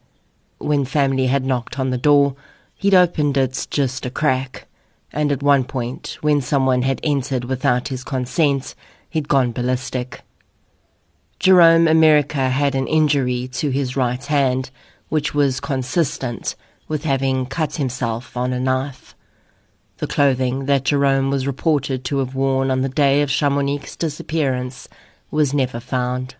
When 0.59 0.85
family 0.85 1.27
had 1.27 1.45
knocked 1.45 1.79
on 1.79 1.91
the 1.91 1.99
door, 1.99 2.37
he'd 2.75 2.95
opened 2.95 3.37
it 3.37 3.67
just 3.71 4.07
a 4.07 4.11
crack, 4.11 4.67
and 5.13 5.33
at 5.33 5.43
one 5.43 5.65
point, 5.65 6.19
when 6.21 6.41
someone 6.41 6.83
had 6.83 7.01
entered 7.03 7.45
without 7.45 7.89
his 7.89 8.05
consent, 8.05 8.75
he'd 9.09 9.29
gone 9.29 9.53
ballistic. 9.53 10.23
Jerome 11.39 11.87
America 11.87 12.49
had 12.49 12.75
an 12.75 12.87
injury 12.87 13.49
to 13.49 13.71
his 13.71 13.97
right 13.97 14.25
hand, 14.25 14.71
which 15.09 15.35
was 15.35 15.61
consistent 15.61 16.57
with 16.89 17.05
having 17.05 17.47
cut 17.47 17.77
himself 17.77 18.37
on 18.37 18.53
a 18.53 18.61
knife. 18.61 19.15
The 19.99 20.07
clothing 20.07 20.67
that 20.67 20.85
Jerome 20.85 21.31
was 21.31 21.47
reported 21.47 22.05
to 22.05 22.19
have 22.19 22.35
worn 22.35 22.71
on 22.71 22.83
the 22.83 22.89
day 22.89 23.23
of 23.23 23.31
Shamonique's 23.31 23.97
disappearance 23.97 24.89
was 25.31 25.53
never 25.55 25.81
found. 25.81 26.37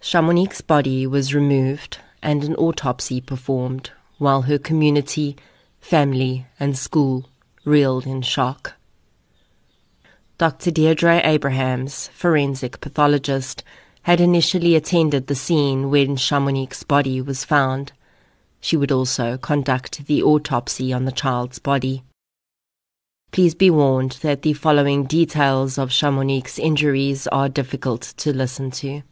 Shamonique's 0.00 0.60
body 0.60 1.06
was 1.06 1.34
removed 1.34 1.98
and 2.22 2.44
an 2.44 2.54
autopsy 2.56 3.20
performed, 3.20 3.90
while 4.18 4.42
her 4.42 4.58
community, 4.58 5.36
family, 5.80 6.46
and 6.58 6.76
school 6.76 7.28
reeled 7.64 8.06
in 8.06 8.22
shock. 8.22 8.74
Dr. 10.38 10.70
Deirdre 10.70 11.20
Abrahams, 11.24 12.08
forensic 12.08 12.80
pathologist, 12.80 13.64
had 14.02 14.20
initially 14.20 14.76
attended 14.76 15.26
the 15.26 15.34
scene 15.34 15.90
when 15.90 16.16
Shamonique's 16.16 16.84
body 16.84 17.20
was 17.20 17.44
found. 17.44 17.92
She 18.60 18.76
would 18.76 18.92
also 18.92 19.38
conduct 19.38 20.06
the 20.06 20.22
autopsy 20.22 20.92
on 20.92 21.06
the 21.06 21.12
child's 21.12 21.58
body. 21.58 22.04
Please 23.32 23.54
be 23.54 23.70
warned 23.70 24.12
that 24.22 24.42
the 24.42 24.54
following 24.54 25.04
details 25.04 25.76
of 25.78 25.92
Shamonique's 25.92 26.58
injuries 26.58 27.26
are 27.26 27.48
difficult 27.48 28.02
to 28.16 28.32
listen 28.32 28.70
to. 28.70 29.02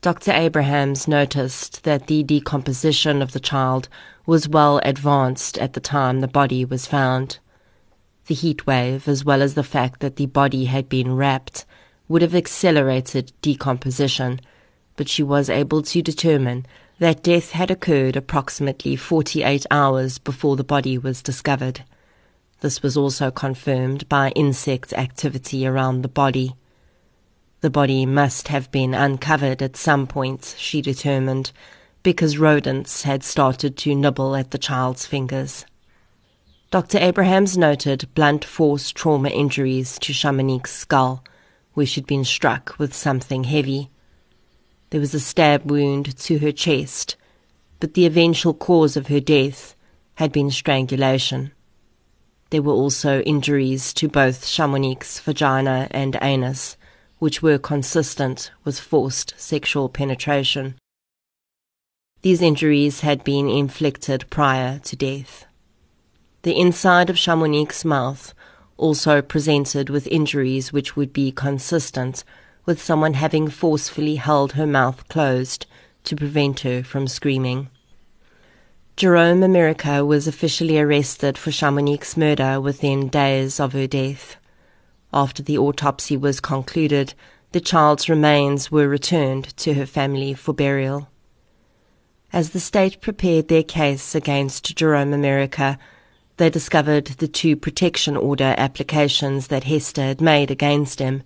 Dr. 0.00 0.32
Abrahams 0.32 1.06
noticed 1.06 1.84
that 1.84 2.06
the 2.06 2.22
decomposition 2.22 3.20
of 3.20 3.32
the 3.32 3.40
child 3.40 3.90
was 4.24 4.48
well 4.48 4.80
advanced 4.82 5.58
at 5.58 5.74
the 5.74 5.80
time 5.80 6.20
the 6.20 6.28
body 6.28 6.64
was 6.64 6.86
found. 6.86 7.38
The 8.26 8.34
heat 8.34 8.66
wave, 8.66 9.06
as 9.06 9.24
well 9.24 9.42
as 9.42 9.54
the 9.54 9.62
fact 9.62 10.00
that 10.00 10.16
the 10.16 10.26
body 10.26 10.64
had 10.64 10.88
been 10.88 11.16
wrapped, 11.16 11.66
would 12.08 12.22
have 12.22 12.34
accelerated 12.34 13.32
decomposition, 13.42 14.40
but 14.96 15.08
she 15.08 15.22
was 15.22 15.50
able 15.50 15.82
to 15.82 16.00
determine 16.00 16.64
that 16.98 17.22
death 17.22 17.50
had 17.50 17.70
occurred 17.70 18.16
approximately 18.16 18.96
48 18.96 19.66
hours 19.70 20.18
before 20.18 20.56
the 20.56 20.64
body 20.64 20.96
was 20.96 21.22
discovered. 21.22 21.84
This 22.60 22.82
was 22.82 22.96
also 22.96 23.30
confirmed 23.30 24.08
by 24.08 24.30
insect 24.30 24.92
activity 24.92 25.66
around 25.66 26.02
the 26.02 26.08
body. 26.08 26.54
The 27.62 27.70
body 27.70 28.04
must 28.04 28.48
have 28.48 28.70
been 28.70 28.94
uncovered 28.94 29.62
at 29.62 29.76
some 29.76 30.06
point, 30.06 30.54
she 30.58 30.82
determined, 30.82 31.52
because 32.02 32.38
rodents 32.38 33.02
had 33.02 33.22
started 33.22 33.76
to 33.78 33.94
nibble 33.94 34.36
at 34.36 34.50
the 34.50 34.58
child's 34.58 35.06
fingers. 35.06 35.64
Dr. 36.70 36.98
Abrahams 36.98 37.58
noted 37.58 38.08
blunt 38.14 38.44
force 38.44 38.90
trauma 38.90 39.30
injuries 39.30 39.98
to 40.00 40.12
Shamonique's 40.12 40.70
skull, 40.70 41.24
where 41.74 41.86
she'd 41.86 42.06
been 42.06 42.24
struck 42.24 42.78
with 42.78 42.94
something 42.94 43.44
heavy. 43.44 43.90
There 44.90 45.00
was 45.00 45.14
a 45.14 45.20
stab 45.20 45.70
wound 45.70 46.16
to 46.18 46.38
her 46.38 46.52
chest, 46.52 47.16
but 47.80 47.94
the 47.94 48.06
eventual 48.06 48.54
cause 48.54 48.96
of 48.96 49.06
her 49.06 49.20
death 49.20 49.74
had 50.16 50.30
been 50.30 50.50
strangulation. 50.50 51.52
There 52.50 52.62
were 52.62 52.72
also 52.72 53.20
injuries 53.20 53.94
to 53.94 54.08
both 54.08 54.44
Shamonique's 54.44 55.20
vagina 55.20 55.86
and 55.92 56.18
anus, 56.20 56.76
which 57.18 57.42
were 57.42 57.58
consistent 57.58 58.50
with 58.64 58.80
forced 58.80 59.34
sexual 59.36 59.88
penetration. 59.88 60.74
These 62.22 62.42
injuries 62.42 63.00
had 63.00 63.24
been 63.24 63.48
inflicted 63.48 64.28
prior 64.30 64.80
to 64.80 64.96
death. 64.96 65.46
The 66.42 66.58
inside 66.58 67.08
of 67.08 67.18
Shamonique's 67.18 67.84
mouth 67.84 68.34
also 68.76 69.22
presented 69.22 69.88
with 69.88 70.06
injuries 70.08 70.72
which 70.72 70.96
would 70.96 71.12
be 71.12 71.30
consistent 71.30 72.24
with 72.66 72.82
someone 72.82 73.14
having 73.14 73.48
forcefully 73.48 74.16
held 74.16 74.52
her 74.52 74.66
mouth 74.66 75.06
closed 75.08 75.66
to 76.04 76.16
prevent 76.16 76.60
her 76.60 76.82
from 76.82 77.06
screaming. 77.06 77.68
Jerome 79.00 79.42
America 79.42 80.04
was 80.04 80.28
officially 80.28 80.78
arrested 80.78 81.38
for 81.38 81.50
Shamonique's 81.50 82.18
murder 82.18 82.60
within 82.60 83.08
days 83.08 83.58
of 83.58 83.72
her 83.72 83.86
death. 83.86 84.36
After 85.10 85.42
the 85.42 85.56
autopsy 85.56 86.18
was 86.18 86.38
concluded, 86.38 87.14
the 87.52 87.62
child's 87.62 88.10
remains 88.10 88.70
were 88.70 88.86
returned 88.86 89.56
to 89.56 89.72
her 89.72 89.86
family 89.86 90.34
for 90.34 90.52
burial. 90.52 91.08
As 92.30 92.50
the 92.50 92.60
state 92.60 93.00
prepared 93.00 93.48
their 93.48 93.62
case 93.62 94.14
against 94.14 94.76
Jerome 94.76 95.14
America, 95.14 95.78
they 96.36 96.50
discovered 96.50 97.06
the 97.06 97.26
two 97.26 97.56
protection 97.56 98.18
order 98.18 98.54
applications 98.58 99.46
that 99.46 99.64
Hester 99.64 100.02
had 100.02 100.20
made 100.20 100.50
against 100.50 100.98
him. 100.98 101.22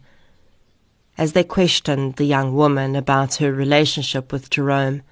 As 1.19 1.33
they 1.33 1.43
questioned 1.43 2.15
the 2.15 2.25
young 2.25 2.55
woman 2.55 2.95
about 2.95 3.35
her 3.43 3.53
relationship 3.53 4.31
with 4.31 4.49
Jerome, 4.49 5.03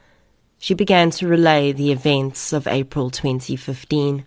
she 0.62 0.75
began 0.75 1.11
to 1.11 1.27
relay 1.27 1.72
the 1.72 1.90
events 1.90 2.53
of 2.53 2.68
April 2.68 3.11
2015. 3.11 4.25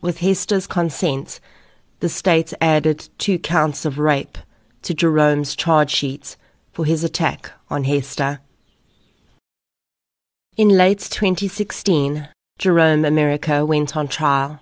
With 0.00 0.20
Hester's 0.20 0.66
consent, 0.66 1.40
the 2.00 2.08
state 2.08 2.54
added 2.58 3.10
two 3.18 3.38
counts 3.38 3.84
of 3.84 3.98
rape 3.98 4.38
to 4.80 4.94
Jerome's 4.94 5.54
charge 5.54 5.90
sheet 5.90 6.38
for 6.72 6.86
his 6.86 7.04
attack 7.04 7.52
on 7.68 7.84
Hester. 7.84 8.40
In 10.56 10.70
late 10.70 11.00
2016, 11.00 12.30
Jerome 12.58 13.04
America 13.04 13.66
went 13.66 13.94
on 13.94 14.08
trial. 14.08 14.60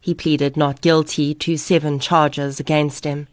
He 0.00 0.14
pleaded 0.14 0.56
not 0.56 0.82
guilty 0.82 1.34
to 1.34 1.56
seven 1.56 1.98
charges 1.98 2.60
against 2.60 3.02
him. 3.02 3.26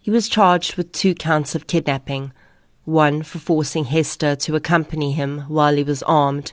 He 0.00 0.10
was 0.10 0.30
charged 0.30 0.76
with 0.76 0.92
two 0.92 1.14
counts 1.14 1.54
of 1.54 1.66
kidnapping, 1.66 2.32
one 2.90 3.22
for 3.22 3.38
forcing 3.38 3.84
Hester 3.84 4.36
to 4.36 4.56
accompany 4.56 5.12
him 5.12 5.40
while 5.48 5.76
he 5.76 5.82
was 5.82 6.02
armed, 6.02 6.52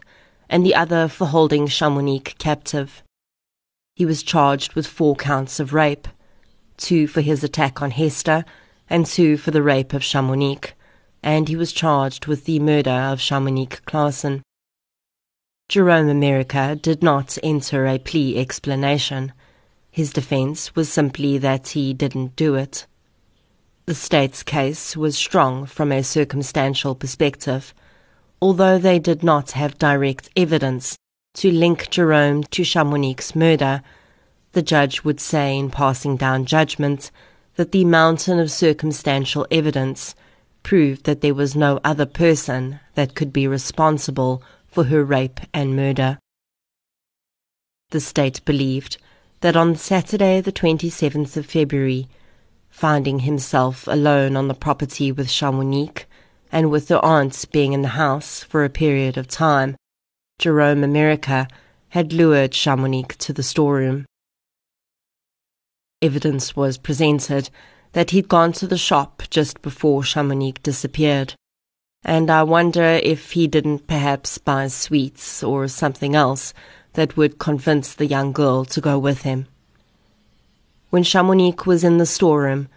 and 0.49 0.65
the 0.65 0.75
other 0.75 1.07
for 1.07 1.25
holding 1.27 1.67
Shamonique 1.67 2.37
captive. 2.37 3.03
He 3.95 4.05
was 4.05 4.23
charged 4.23 4.73
with 4.73 4.87
four 4.87 5.15
counts 5.15 5.59
of 5.59 5.73
rape, 5.73 6.07
two 6.77 7.07
for 7.07 7.21
his 7.21 7.43
attack 7.43 7.81
on 7.81 7.91
Hester, 7.91 8.45
and 8.89 9.05
two 9.05 9.37
for 9.37 9.51
the 9.51 9.63
rape 9.63 9.93
of 9.93 10.03
Shamonique, 10.03 10.73
and 11.23 11.49
he 11.49 11.55
was 11.55 11.73
charged 11.73 12.27
with 12.27 12.45
the 12.45 12.59
murder 12.59 12.91
of 12.91 13.19
Shamonique 13.19 13.81
Claassen. 13.85 14.41
Jerome 15.67 16.07
America 16.07 16.77
did 16.81 17.03
not 17.03 17.37
enter 17.43 17.85
a 17.85 17.99
plea 17.99 18.37
explanation. 18.39 19.33
His 19.91 20.13
defense 20.13 20.75
was 20.75 20.87
simply 20.87 21.37
that 21.39 21.69
he 21.69 21.93
didn't 21.93 22.35
do 22.37 22.55
it. 22.55 22.85
The 23.87 23.95
state's 23.95 24.43
case 24.43 24.97
was 24.97 25.17
strong 25.17 25.65
from 25.65 25.93
a 25.93 26.03
circumstantial 26.03 26.93
perspective, 26.93 27.73
although 28.41 28.77
they 28.77 28.99
did 28.99 29.23
not 29.23 29.51
have 29.51 29.77
direct 29.77 30.29
evidence 30.35 30.97
to 31.35 31.49
link 31.49 31.89
Jerome 31.89 32.43
to 32.43 32.63
Shamonique's 32.63 33.33
murder. 33.33 33.81
The 34.51 34.61
judge 34.61 35.05
would 35.05 35.21
say 35.21 35.57
in 35.57 35.71
passing 35.71 36.17
down 36.17 36.43
judgment 36.43 37.11
that 37.55 37.71
the 37.71 37.85
mountain 37.85 38.39
of 38.39 38.51
circumstantial 38.51 39.47
evidence 39.49 40.15
proved 40.63 41.05
that 41.05 41.21
there 41.21 41.33
was 41.33 41.55
no 41.55 41.79
other 41.85 42.05
person 42.05 42.81
that 42.95 43.15
could 43.15 43.31
be 43.31 43.47
responsible 43.47 44.43
for 44.67 44.83
her 44.83 45.01
rape 45.01 45.39
and 45.53 45.77
murder. 45.77 46.19
The 47.91 48.01
state 48.01 48.43
believed 48.43 48.97
that 49.39 49.55
on 49.55 49.77
Saturday, 49.77 50.41
the 50.41 50.51
27th 50.51 51.37
of 51.37 51.45
February, 51.45 52.09
finding 52.77 53.21
himself 53.21 53.87
alone 53.87 54.37
on 54.37 54.47
the 54.47 54.53
property 54.53 55.11
with 55.11 55.27
Shamonique 55.27 56.05
and 56.51 56.69
with 56.69 56.87
the 56.87 57.01
aunts 57.01 57.43
being 57.43 57.73
in 57.73 57.81
the 57.81 57.97
house 57.97 58.43
for 58.43 58.63
a 58.63 58.69
period 58.69 59.17
of 59.17 59.27
time, 59.27 59.75
Jerome 60.37 60.83
America 60.83 61.47
had 61.89 62.13
lured 62.13 62.51
Shamonique 62.51 63.17
to 63.17 63.33
the 63.33 63.41
storeroom. 63.41 64.05
Evidence 66.03 66.55
was 66.55 66.77
presented 66.77 67.49
that 67.93 68.11
he'd 68.11 68.29
gone 68.29 68.51
to 68.53 68.67
the 68.67 68.77
shop 68.77 69.23
just 69.31 69.63
before 69.63 70.03
Shamonique 70.03 70.61
disappeared, 70.61 71.33
and 72.05 72.29
I 72.29 72.43
wonder 72.43 72.83
if 73.01 73.31
he 73.31 73.47
didn't 73.47 73.87
perhaps 73.87 74.37
buy 74.37 74.67
sweets 74.67 75.41
or 75.41 75.67
something 75.67 76.13
else 76.13 76.53
that 76.93 77.17
would 77.17 77.39
convince 77.39 77.95
the 77.95 78.05
young 78.05 78.33
girl 78.33 78.65
to 78.65 78.79
go 78.79 78.99
with 78.99 79.23
him. 79.23 79.47
When 80.89 81.03
Shamonique 81.03 81.65
was 81.65 81.83
in 81.83 81.97
the 81.97 82.05
storeroom, 82.05 82.69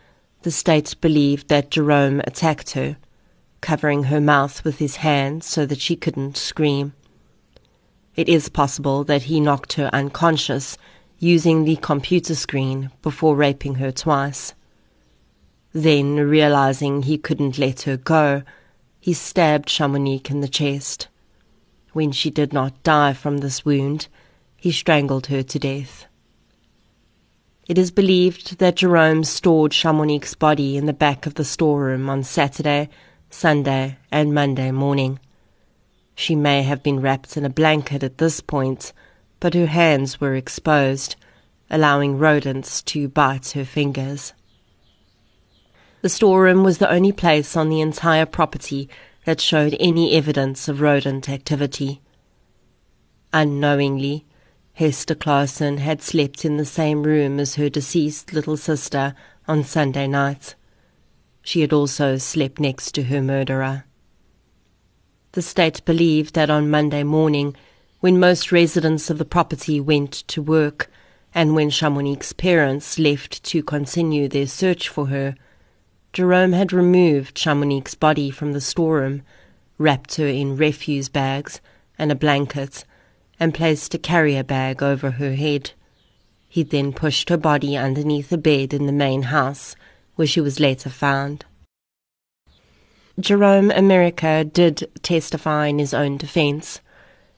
the 0.43 0.51
state 0.51 0.97
believed 1.01 1.49
that 1.49 1.71
Jerome 1.71 2.21
attacked 2.21 2.71
her, 2.71 2.97
covering 3.61 4.05
her 4.05 4.21
mouth 4.21 4.65
with 4.65 4.79
his 4.79 4.97
hand 4.97 5.45
so 5.45 5.65
that 5.67 5.81
she 5.81 5.95
couldn't 5.95 6.37
scream. 6.37 6.93
It 8.17 8.29
is 8.29 8.49
possible 8.49 9.05
that 9.05 9.23
he 9.23 9.39
knocked 9.39 9.75
her 9.75 9.89
unconscious 9.93 10.77
using 11.21 11.65
the 11.65 11.77
computer 11.77 12.35
screen 12.35 12.91
before 13.03 13.37
raping 13.37 13.77
her 13.77 13.93
twice. 13.93 14.55
Then, 15.73 16.17
realizing 16.17 17.03
he 17.03 17.17
couldn't 17.17 17.59
let 17.59 17.83
her 17.83 17.97
go, 17.97 18.43
he 18.99 19.13
stabbed 19.13 19.69
Shamonique 19.69 20.31
in 20.31 20.41
the 20.41 20.49
chest. 20.49 21.07
When 21.93 22.11
she 22.11 22.31
did 22.31 22.53
not 22.53 22.83
die 22.83 23.13
from 23.13 23.39
this 23.39 23.65
wound, 23.65 24.09
he 24.57 24.73
strangled 24.73 25.27
her 25.27 25.45
to 25.45 25.59
death. 25.61 26.07
It 27.71 27.79
is 27.79 27.93
believed 27.93 28.59
that 28.59 28.75
Jerome 28.75 29.23
stored 29.23 29.73
Shamonique's 29.73 30.35
body 30.35 30.77
in 30.77 30.87
the 30.87 30.93
back 30.93 31.25
of 31.25 31.35
the 31.35 31.45
storeroom 31.45 32.11
on 32.11 32.25
Saturday, 32.25 32.89
Sunday, 33.31 33.97
and 34.11 34.35
Monday 34.35 34.73
morning. 34.73 35.21
She 36.17 36.35
may 36.35 36.65
have 36.65 36.83
been 36.83 37.01
wrapped 37.01 37.37
in 37.37 37.45
a 37.45 37.49
blanket 37.49 38.03
at 38.03 38.19
this 38.19 38.41
point, 38.41 38.93
but 39.39 39.55
her 39.55 39.67
hands 39.67 40.21
were 40.21 40.35
exposed, 40.35 41.15
allowing 41.71 42.19
rodents 42.19 42.83
to 42.91 43.07
bite 43.07 43.51
her 43.51 43.65
fingers. 43.65 44.33
The 46.03 46.09
storeroom 46.09 46.65
was 46.65 46.79
the 46.79 46.91
only 46.91 47.13
place 47.13 47.57
on 47.57 47.69
the 47.69 47.81
entire 47.81 48.27
property 48.27 48.89
that 49.27 49.41
showed 49.41 49.77
any 49.79 50.15
evidence 50.15 50.67
of 50.67 50.81
rodent 50.81 51.29
activity. 51.29 52.03
Unknowingly, 53.33 54.27
Hester 54.81 55.15
Claassen 55.15 55.77
had 55.77 56.01
slept 56.01 56.43
in 56.43 56.57
the 56.57 56.65
same 56.65 57.03
room 57.03 57.39
as 57.39 57.57
her 57.57 57.69
deceased 57.69 58.33
little 58.33 58.57
sister 58.57 59.15
on 59.47 59.63
Sunday 59.63 60.07
nights. 60.07 60.55
She 61.43 61.61
had 61.61 61.71
also 61.71 62.17
slept 62.17 62.59
next 62.59 62.93
to 62.93 63.03
her 63.03 63.21
murderer. 63.21 63.85
The 65.33 65.43
state 65.43 65.85
believed 65.85 66.35
that 66.35 66.49
on 66.49 66.71
Monday 66.71 67.03
morning, 67.03 67.55
when 67.99 68.19
most 68.19 68.53
residents 68.53 69.11
of 69.11 69.19
the 69.19 69.27
property 69.27 69.83
went 69.83 70.13
to 70.29 70.41
work, 70.41 70.91
and 71.35 71.55
when 71.55 71.69
Shamonique's 71.69 72.33
parents 72.33 72.99
left 72.99 73.43
to 73.43 73.63
continue 73.63 74.29
their 74.29 74.47
search 74.47 74.89
for 74.89 75.09
her, 75.09 75.35
Jerome 76.15 76.53
had 76.55 76.73
removed 76.73 77.37
Shamonique's 77.37 77.97
body 77.97 78.31
from 78.31 78.55
the 78.55 78.63
storeroom, 78.63 79.25
wrapped 79.77 80.15
her 80.15 80.27
in 80.27 80.57
refuse 80.57 81.11
bags 81.11 81.61
and 81.99 82.11
a 82.11 82.15
blanket, 82.15 82.87
and 83.41 83.55
placed 83.55 83.95
a 83.95 83.99
carrier 83.99 84.45
bag 84.45 84.83
over 84.83 85.13
her 85.13 85.35
head. 85.35 85.73
He 86.49 86.63
then 86.63 86.93
pushed 86.93 87.31
her 87.31 87.39
body 87.39 87.77
underneath 87.77 88.31
a 88.31 88.39
bed 88.39 88.75
in 88.75 88.87
the 88.87 88.93
main 88.93 89.23
house, 89.23 89.75
where 90.15 90.27
she 90.27 90.41
was 90.41 90.61
later 90.61 90.91
found. 90.91 91.47
Jerome 93.19 93.71
America 93.71 94.45
did 94.45 94.89
testify 95.03 95.67
in 95.67 95.79
his 95.79 95.95
own 95.95 96.19
defense. 96.19 96.81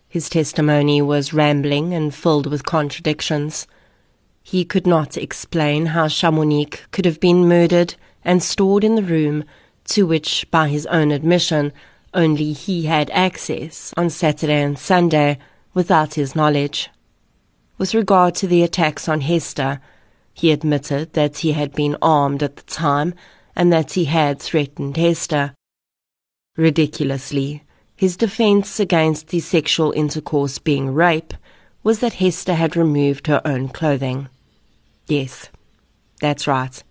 His 0.09 0.29
testimony 0.29 1.01
was 1.01 1.33
rambling 1.33 1.95
and 1.95 2.15
filled 2.15 2.47
with 2.47 2.67
contradictions. 2.67 3.67
He 4.43 4.65
could 4.65 4.87
not 4.87 5.17
explain 5.17 5.87
how 5.87 6.09
Shamonique 6.09 6.91
could 6.91 7.05
have 7.05 7.21
been 7.21 7.49
murdered 7.49 7.95
and 8.25 8.43
stored 8.43 8.85
in 8.85 8.97
the 8.97 9.03
room 9.03 9.45
to 9.85 10.07
which, 10.07 10.47
by 10.51 10.69
his 10.69 10.87
own 10.87 11.11
admission, 11.11 11.73
only 12.15 12.53
he 12.53 12.87
had 12.87 13.11
access 13.11 13.93
on 13.97 14.11
Saturday 14.11 14.63
and 14.63 14.79
Sunday 14.79 15.39
without 15.75 16.15
his 16.15 16.35
knowledge. 16.37 16.91
With 17.79 17.95
regard 17.95 18.35
to 18.37 18.47
the 18.47 18.63
attacks 18.63 19.09
on 19.09 19.23
Hester, 19.23 19.81
he 20.35 20.51
admitted 20.51 21.13
that 21.15 21.39
he 21.39 21.53
had 21.53 21.73
been 21.73 21.97
armed 22.01 22.43
at 22.43 22.57
the 22.57 22.63
time 22.63 23.15
and 23.55 23.73
that 23.73 23.93
he 23.93 24.07
had 24.07 24.41
threatened 24.41 24.97
Hester. 24.97 25.55
Ridiculously, 26.57 27.65
his 27.97 28.17
defense 28.17 28.81
against 28.81 29.29
the 29.29 29.41
sexual 29.41 29.93
intercourse 29.93 30.59
being 30.59 30.93
rape 30.93 31.35
was 31.83 32.01
that 32.01 32.15
Hester 32.15 32.55
had 32.55 32.77
removed 32.77 33.27
her 33.27 33.41
own 33.45 33.69
clothing. 33.69 34.29
Yes, 35.07 35.49
that's 36.21 36.47
right. 36.47 36.83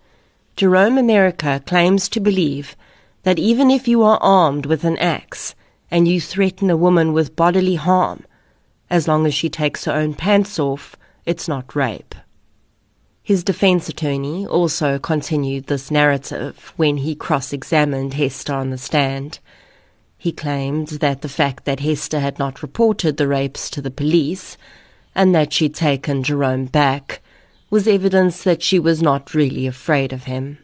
Jerome 0.55 0.97
America 0.97 1.61
claims 1.65 2.09
to 2.09 2.19
believe 2.19 2.75
that 3.23 3.39
even 3.39 3.71
if 3.71 3.87
you 3.87 4.03
are 4.03 4.19
armed 4.21 4.65
with 4.65 4.83
an 4.83 4.97
axe 4.97 5.55
and 5.89 6.07
you 6.07 6.19
threaten 6.19 6.69
a 6.69 6.77
woman 6.77 7.13
with 7.13 7.35
bodily 7.35 7.75
harm, 7.75 8.25
as 8.91 9.07
long 9.07 9.25
as 9.25 9.33
she 9.33 9.49
takes 9.49 9.85
her 9.85 9.93
own 9.93 10.13
pants 10.13 10.59
off, 10.59 10.97
it's 11.25 11.47
not 11.47 11.75
rape. 11.75 12.13
His 13.23 13.41
defense 13.41 13.87
attorney 13.87 14.45
also 14.45 14.99
continued 14.99 15.67
this 15.67 15.89
narrative 15.89 16.73
when 16.75 16.97
he 16.97 17.15
cross 17.15 17.53
examined 17.53 18.15
Hester 18.15 18.53
on 18.53 18.69
the 18.69 18.77
stand. 18.77 19.39
He 20.17 20.33
claimed 20.33 20.89
that 20.99 21.21
the 21.21 21.29
fact 21.29 21.63
that 21.63 21.79
Hester 21.79 22.19
had 22.19 22.37
not 22.37 22.61
reported 22.61 23.15
the 23.15 23.29
rapes 23.29 23.69
to 23.69 23.81
the 23.81 23.89
police 23.89 24.57
and 25.15 25.33
that 25.33 25.53
she'd 25.53 25.73
taken 25.73 26.21
Jerome 26.21 26.65
back 26.65 27.21
was 27.69 27.87
evidence 27.87 28.43
that 28.43 28.61
she 28.61 28.77
was 28.77 29.01
not 29.01 29.33
really 29.33 29.67
afraid 29.67 30.11
of 30.11 30.25
him. 30.25 30.57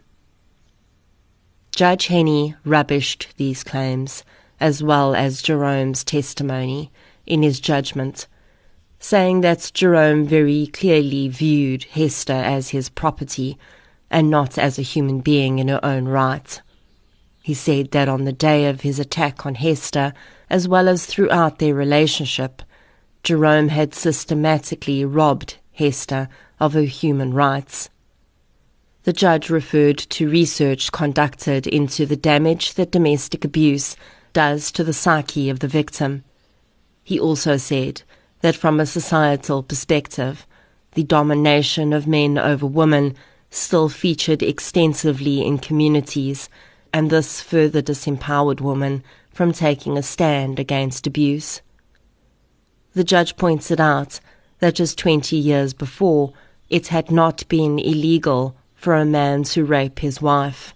Judge 1.71 2.07
Henney 2.07 2.55
rubbished 2.65 3.27
these 3.37 3.63
claims, 3.63 4.25
as 4.59 4.83
well 4.83 5.15
as 5.15 5.41
Jerome's 5.41 6.03
testimony, 6.03 6.91
in 7.27 7.43
his 7.43 7.59
judgment, 7.59 8.27
saying 8.99 9.41
that 9.41 9.71
Jerome 9.73 10.25
very 10.25 10.67
clearly 10.67 11.27
viewed 11.27 11.83
Hester 11.83 12.33
as 12.33 12.69
his 12.69 12.89
property 12.89 13.57
and 14.09 14.29
not 14.29 14.57
as 14.57 14.79
a 14.79 14.83
human 14.83 15.19
being 15.19 15.59
in 15.59 15.67
her 15.67 15.83
own 15.83 16.07
right. 16.07 16.61
He 17.43 17.53
said 17.53 17.91
that 17.91 18.09
on 18.09 18.25
the 18.25 18.33
day 18.33 18.67
of 18.67 18.81
his 18.81 18.99
attack 18.99 19.45
on 19.45 19.55
Hester, 19.55 20.13
as 20.49 20.67
well 20.67 20.89
as 20.89 21.05
throughout 21.05 21.59
their 21.59 21.73
relationship, 21.73 22.61
Jerome 23.23 23.69
had 23.69 23.93
systematically 23.93 25.05
robbed 25.05 25.57
Hester 25.73 26.29
of 26.59 26.73
her 26.73 26.81
human 26.81 27.33
rights. 27.33 27.89
The 29.03 29.13
judge 29.13 29.49
referred 29.49 29.97
to 29.97 30.29
research 30.29 30.91
conducted 30.91 31.67
into 31.67 32.05
the 32.05 32.17
damage 32.17 32.73
that 32.73 32.91
domestic 32.91 33.45
abuse 33.45 33.95
does 34.33 34.71
to 34.73 34.83
the 34.83 34.93
psyche 34.93 35.49
of 35.49 35.59
the 35.59 35.67
victim. 35.67 36.23
He 37.07 37.21
also 37.21 37.55
said 37.55 38.01
that 38.41 38.57
from 38.57 38.81
a 38.81 38.85
societal 38.85 39.63
perspective, 39.63 40.45
the 40.91 41.03
domination 41.03 41.93
of 41.93 42.05
men 42.05 42.37
over 42.37 42.65
women 42.65 43.15
still 43.49 43.87
featured 43.87 44.43
extensively 44.43 45.41
in 45.41 45.57
communities, 45.57 46.49
and 46.91 47.09
this 47.09 47.39
further 47.39 47.81
disempowered 47.81 48.59
women 48.59 49.05
from 49.31 49.53
taking 49.53 49.97
a 49.97 50.03
stand 50.03 50.59
against 50.59 51.07
abuse. 51.07 51.61
The 52.91 53.05
judge 53.05 53.37
pointed 53.37 53.79
out 53.79 54.19
that 54.59 54.75
just 54.75 54.97
20 54.97 55.37
years 55.37 55.73
before, 55.73 56.33
it 56.69 56.87
had 56.87 57.09
not 57.09 57.47
been 57.47 57.79
illegal 57.79 58.57
for 58.75 58.95
a 58.95 59.05
man 59.05 59.43
to 59.43 59.63
rape 59.63 59.99
his 59.99 60.21
wife, 60.21 60.73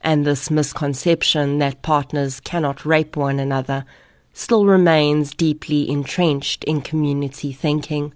and 0.00 0.26
this 0.26 0.50
misconception 0.50 1.60
that 1.60 1.82
partners 1.82 2.40
cannot 2.40 2.84
rape 2.84 3.14
one 3.14 3.38
another 3.38 3.84
still 4.32 4.66
remains 4.66 5.34
deeply 5.34 5.88
entrenched 5.88 6.64
in 6.64 6.80
community 6.80 7.52
thinking. 7.52 8.14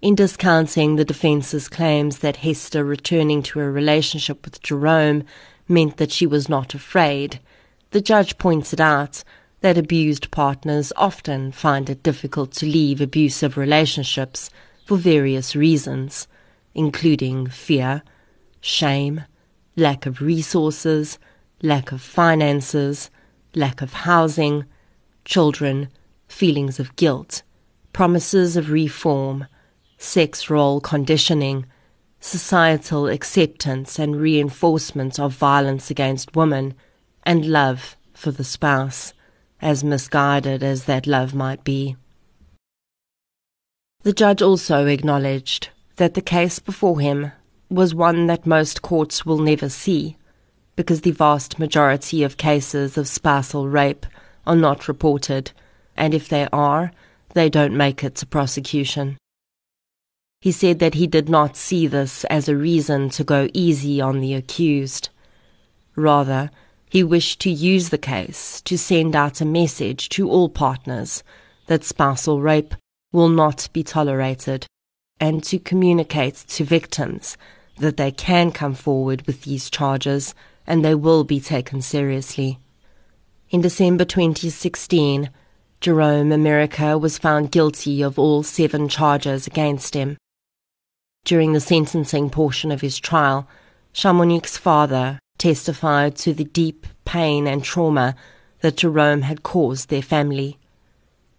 In 0.00 0.14
discounting 0.14 0.96
the 0.96 1.04
defence's 1.04 1.68
claims 1.68 2.18
that 2.18 2.36
Hester 2.36 2.84
returning 2.84 3.42
to 3.44 3.60
a 3.60 3.70
relationship 3.70 4.44
with 4.44 4.62
Jerome 4.62 5.24
meant 5.66 5.96
that 5.96 6.12
she 6.12 6.26
was 6.26 6.48
not 6.48 6.72
afraid, 6.72 7.40
the 7.90 8.00
judge 8.00 8.38
pointed 8.38 8.80
out 8.80 9.24
that 9.60 9.76
abused 9.76 10.30
partners 10.30 10.92
often 10.96 11.50
find 11.50 11.90
it 11.90 12.02
difficult 12.02 12.52
to 12.52 12.66
leave 12.66 13.00
abusive 13.00 13.56
relationships 13.56 14.50
for 14.86 14.96
various 14.96 15.56
reasons, 15.56 16.28
including 16.74 17.48
fear, 17.48 18.02
shame, 18.60 19.24
lack 19.76 20.06
of 20.06 20.20
resources, 20.20 21.18
lack 21.60 21.90
of 21.90 22.00
finances, 22.00 23.10
lack 23.54 23.82
of 23.82 23.92
housing, 23.92 24.64
children, 25.24 25.88
feelings 26.28 26.78
of 26.78 26.94
guilt, 26.96 27.42
promises 27.92 28.56
of 28.56 28.70
reform, 28.70 29.46
sex 29.98 30.50
role 30.50 30.80
conditioning, 30.80 31.66
societal 32.20 33.06
acceptance 33.08 33.98
and 33.98 34.16
reinforcement 34.20 35.18
of 35.18 35.32
violence 35.32 35.90
against 35.90 36.36
women, 36.36 36.74
and 37.24 37.46
love 37.46 37.96
for 38.12 38.30
the 38.30 38.44
spouse, 38.44 39.12
as 39.60 39.84
misguided 39.84 40.62
as 40.62 40.84
that 40.84 41.06
love 41.06 41.34
might 41.34 41.64
be. 41.64 41.96
The 44.02 44.12
judge 44.12 44.42
also 44.42 44.86
acknowledged 44.86 45.70
that 45.96 46.14
the 46.14 46.22
case 46.22 46.58
before 46.58 47.00
him 47.00 47.32
was 47.68 47.94
one 47.94 48.26
that 48.26 48.46
most 48.46 48.82
courts 48.82 49.26
will 49.26 49.38
never 49.38 49.68
see, 49.68 50.16
because 50.78 51.00
the 51.00 51.10
vast 51.10 51.58
majority 51.58 52.22
of 52.22 52.36
cases 52.36 52.96
of 52.96 53.08
spousal 53.08 53.68
rape 53.68 54.06
are 54.46 54.54
not 54.54 54.86
reported, 54.86 55.50
and 55.96 56.14
if 56.14 56.28
they 56.28 56.46
are, 56.52 56.92
they 57.34 57.50
don't 57.50 57.76
make 57.76 58.04
it 58.04 58.14
to 58.14 58.24
prosecution. 58.24 59.18
He 60.40 60.52
said 60.52 60.78
that 60.78 60.94
he 60.94 61.08
did 61.08 61.28
not 61.28 61.56
see 61.56 61.88
this 61.88 62.22
as 62.26 62.48
a 62.48 62.56
reason 62.56 63.10
to 63.10 63.24
go 63.24 63.48
easy 63.52 64.00
on 64.00 64.20
the 64.20 64.34
accused. 64.34 65.08
Rather, 65.96 66.48
he 66.88 67.02
wished 67.02 67.40
to 67.40 67.50
use 67.50 67.88
the 67.88 67.98
case 67.98 68.60
to 68.60 68.78
send 68.78 69.16
out 69.16 69.40
a 69.40 69.44
message 69.44 70.08
to 70.10 70.30
all 70.30 70.48
partners 70.48 71.24
that 71.66 71.82
spousal 71.82 72.40
rape 72.40 72.76
will 73.10 73.28
not 73.28 73.68
be 73.72 73.82
tolerated 73.82 74.64
and 75.18 75.42
to 75.42 75.58
communicate 75.58 76.36
to 76.36 76.62
victims 76.62 77.36
that 77.78 77.96
they 77.96 78.12
can 78.12 78.52
come 78.52 78.74
forward 78.74 79.26
with 79.26 79.42
these 79.42 79.70
charges 79.70 80.36
and 80.68 80.84
they 80.84 80.94
will 80.94 81.24
be 81.24 81.40
taken 81.40 81.80
seriously. 81.80 82.60
In 83.50 83.62
December 83.62 84.04
2016, 84.04 85.30
Jerome 85.80 86.30
America 86.30 86.98
was 86.98 87.16
found 87.16 87.50
guilty 87.50 88.02
of 88.02 88.18
all 88.18 88.42
seven 88.42 88.86
charges 88.86 89.46
against 89.46 89.94
him. 89.94 90.18
During 91.24 91.54
the 91.54 91.60
sentencing 91.60 92.28
portion 92.28 92.70
of 92.70 92.82
his 92.82 92.98
trial, 92.98 93.48
Shamonique's 93.94 94.58
father 94.58 95.18
testified 95.38 96.16
to 96.16 96.34
the 96.34 96.44
deep 96.44 96.86
pain 97.06 97.46
and 97.46 97.64
trauma 97.64 98.14
that 98.60 98.76
Jerome 98.76 99.22
had 99.22 99.42
caused 99.42 99.88
their 99.88 100.02
family. 100.02 100.58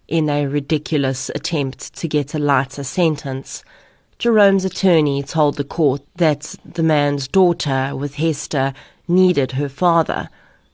In 0.08 0.28
a 0.28 0.46
ridiculous 0.46 1.30
attempt 1.36 1.94
to 1.94 2.08
get 2.08 2.34
a 2.34 2.40
lighter 2.40 2.82
sentence, 2.82 3.62
Jerome's 4.18 4.64
attorney 4.64 5.22
told 5.22 5.56
the 5.56 5.64
court 5.64 6.02
that 6.16 6.56
the 6.64 6.82
man's 6.82 7.28
daughter 7.28 7.92
with 7.94 8.16
Hester 8.16 8.74
needed 9.10 9.52
her 9.52 9.68
father, 9.68 10.30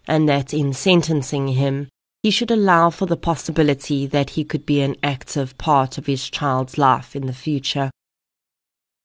and 0.06 0.28
that 0.28 0.54
in 0.54 0.72
sentencing 0.72 1.48
him, 1.48 1.88
he 2.22 2.30
should 2.30 2.50
allow 2.50 2.90
for 2.90 3.06
the 3.06 3.16
possibility 3.16 4.06
that 4.06 4.30
he 4.30 4.44
could 4.44 4.64
be 4.64 4.80
an 4.80 4.94
active 5.02 5.56
part 5.58 5.98
of 5.98 6.06
his 6.06 6.30
child's 6.30 6.78
life 6.78 7.16
in 7.16 7.26
the 7.26 7.32
future. 7.32 7.90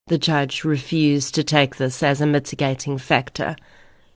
The 0.08 0.18
judge 0.18 0.64
refused 0.64 1.34
to 1.36 1.44
take 1.44 1.78
this 1.78 2.04
as 2.04 2.22
a 2.22 2.28
mitigating 2.28 2.98
factor, 2.98 3.56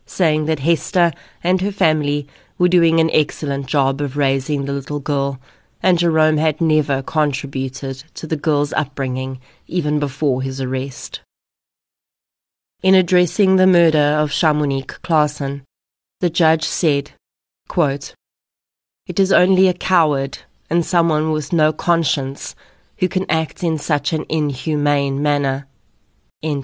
saying 0.05 0.45
that 0.45 0.59
Hester 0.59 1.11
and 1.43 1.61
her 1.61 1.71
family 1.71 2.27
were 2.57 2.67
doing 2.67 2.99
an 2.99 3.09
excellent 3.11 3.67
job 3.67 4.01
of 4.01 4.17
raising 4.17 4.65
the 4.65 4.73
little 4.73 4.99
girl 4.99 5.39
and 5.85 5.99
Jerome 5.99 6.37
had 6.37 6.61
never 6.61 7.03
contributed 7.03 8.03
to 8.15 8.25
the 8.25 8.35
girl's 8.35 8.73
upbringing 8.73 9.39
even 9.67 9.99
before 9.99 10.41
his 10.41 10.59
arrest. 10.59 11.21
In 12.85 12.93
addressing 12.93 13.55
the 13.55 13.65
murder 13.65 13.97
of 13.97 14.29
Shamonique 14.29 15.01
Claassen, 15.01 15.63
the 16.19 16.29
judge 16.29 16.65
said, 16.65 17.13
quote, 17.67 18.13
It 19.07 19.19
is 19.19 19.33
only 19.33 19.67
a 19.67 19.73
coward 19.73 20.37
and 20.69 20.85
someone 20.85 21.31
with 21.31 21.51
no 21.51 21.73
conscience 21.73 22.53
who 22.99 23.07
can 23.07 23.25
act 23.27 23.63
in 23.63 23.79
such 23.79 24.13
an 24.13 24.23
inhumane 24.29 25.19
manner. 25.19 25.65
He 26.43 26.59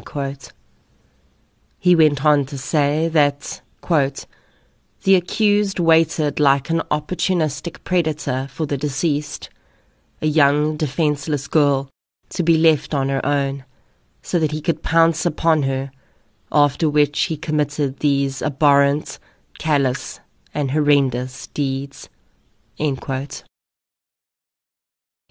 went 1.95 2.23
on 2.23 2.45
to 2.45 2.55
say 2.55 3.07
that, 3.07 3.61
quote, 3.81 4.27
the 5.01 5.15
accused 5.15 5.79
waited 5.79 6.39
like 6.39 6.69
an 6.69 6.83
opportunistic 6.91 7.83
predator 7.83 8.47
for 8.51 8.67
the 8.67 8.77
deceased, 8.77 9.49
a 10.21 10.27
young, 10.27 10.77
defenseless 10.77 11.47
girl, 11.47 11.89
to 12.29 12.43
be 12.43 12.59
left 12.59 12.93
on 12.93 13.09
her 13.09 13.25
own, 13.25 13.65
so 14.21 14.37
that 14.37 14.51
he 14.51 14.61
could 14.61 14.83
pounce 14.83 15.25
upon 15.25 15.63
her, 15.63 15.89
after 16.51 16.89
which 16.89 17.23
he 17.23 17.37
committed 17.37 17.99
these 17.99 18.41
abhorrent, 18.41 19.19
callous, 19.57 20.19
and 20.53 20.71
horrendous 20.71 21.47
deeds. 21.47 22.09
In 22.77 22.97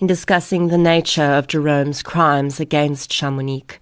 discussing 0.07 0.69
the 0.69 0.79
nature 0.79 1.23
of 1.23 1.47
Jerome's 1.47 2.03
crimes 2.03 2.59
against 2.61 3.11
Shamonique, 3.11 3.79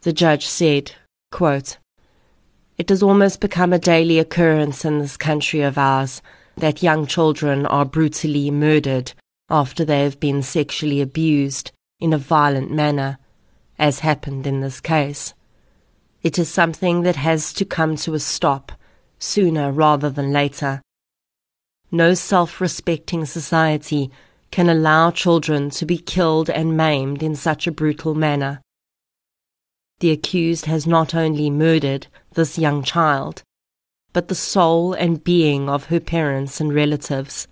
the 0.00 0.12
judge 0.12 0.46
said, 0.46 0.92
quote, 1.30 1.78
it 2.78 2.88
has 2.88 3.02
almost 3.02 3.40
become 3.40 3.72
a 3.72 3.78
daily 3.78 4.18
occurrence 4.18 4.84
in 4.84 4.98
this 4.98 5.16
country 5.16 5.60
of 5.60 5.78
ours 5.78 6.20
that 6.56 6.82
young 6.82 7.06
children 7.06 7.64
are 7.66 7.84
brutally 7.84 8.50
murdered 8.50 9.12
after 9.48 9.84
they 9.84 10.02
have 10.02 10.18
been 10.18 10.42
sexually 10.42 11.00
abused 11.00 11.70
in 12.00 12.12
a 12.12 12.18
violent 12.18 12.70
manner, 12.70 13.18
as 13.78 14.00
happened 14.00 14.46
in 14.46 14.60
this 14.60 14.80
case. 14.80 15.34
It 16.22 16.38
is 16.38 16.48
something 16.48 17.02
that 17.02 17.16
has 17.16 17.52
to 17.54 17.64
come 17.64 17.96
to 17.96 18.14
a 18.14 18.20
stop 18.20 18.72
sooner 19.18 19.72
rather 19.72 20.08
than 20.08 20.32
later. 20.32 20.80
No 21.90 22.14
self 22.14 22.60
respecting 22.60 23.24
society 23.24 24.10
can 24.50 24.68
allow 24.68 25.10
children 25.10 25.70
to 25.70 25.86
be 25.86 25.98
killed 25.98 26.48
and 26.48 26.76
maimed 26.76 27.22
in 27.22 27.34
such 27.34 27.66
a 27.66 27.72
brutal 27.72 28.14
manner. 28.14 28.60
The 30.00 30.10
accused 30.10 30.66
has 30.66 30.86
not 30.86 31.14
only 31.14 31.50
murdered 31.50 32.06
this 32.34 32.58
young 32.58 32.82
child, 32.82 33.42
but 34.12 34.28
the 34.28 34.34
soul 34.34 34.92
and 34.92 35.24
being 35.24 35.68
of 35.68 35.86
her 35.86 36.00
parents 36.00 36.60
and 36.60 36.74
relatives. 36.74 37.48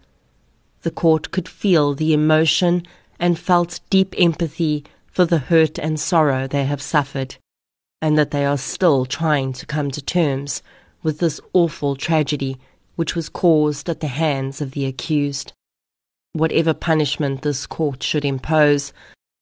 The 0.82 0.90
court 0.90 1.30
could 1.30 1.48
feel 1.48 1.94
the 1.94 2.12
emotion 2.12 2.86
and 3.18 3.38
felt 3.38 3.80
deep 3.90 4.14
empathy 4.18 4.84
for 5.06 5.24
the 5.24 5.38
hurt 5.38 5.78
and 5.78 5.98
sorrow 5.98 6.46
they 6.46 6.64
have 6.64 6.82
suffered, 6.82 7.36
and 8.02 8.18
that 8.18 8.30
they 8.30 8.44
are 8.44 8.58
still 8.58 9.04
trying 9.04 9.52
to 9.52 9.66
come 9.66 9.90
to 9.90 10.02
terms 10.02 10.62
with 11.02 11.18
this 11.18 11.40
awful 11.52 11.96
tragedy 11.96 12.58
which 12.96 13.14
was 13.14 13.28
caused 13.28 13.88
at 13.88 14.00
the 14.00 14.08
hands 14.08 14.60
of 14.60 14.72
the 14.72 14.86
accused. 14.86 15.52
Whatever 16.32 16.74
punishment 16.74 17.42
this 17.42 17.66
court 17.66 18.02
should 18.02 18.24
impose 18.24 18.92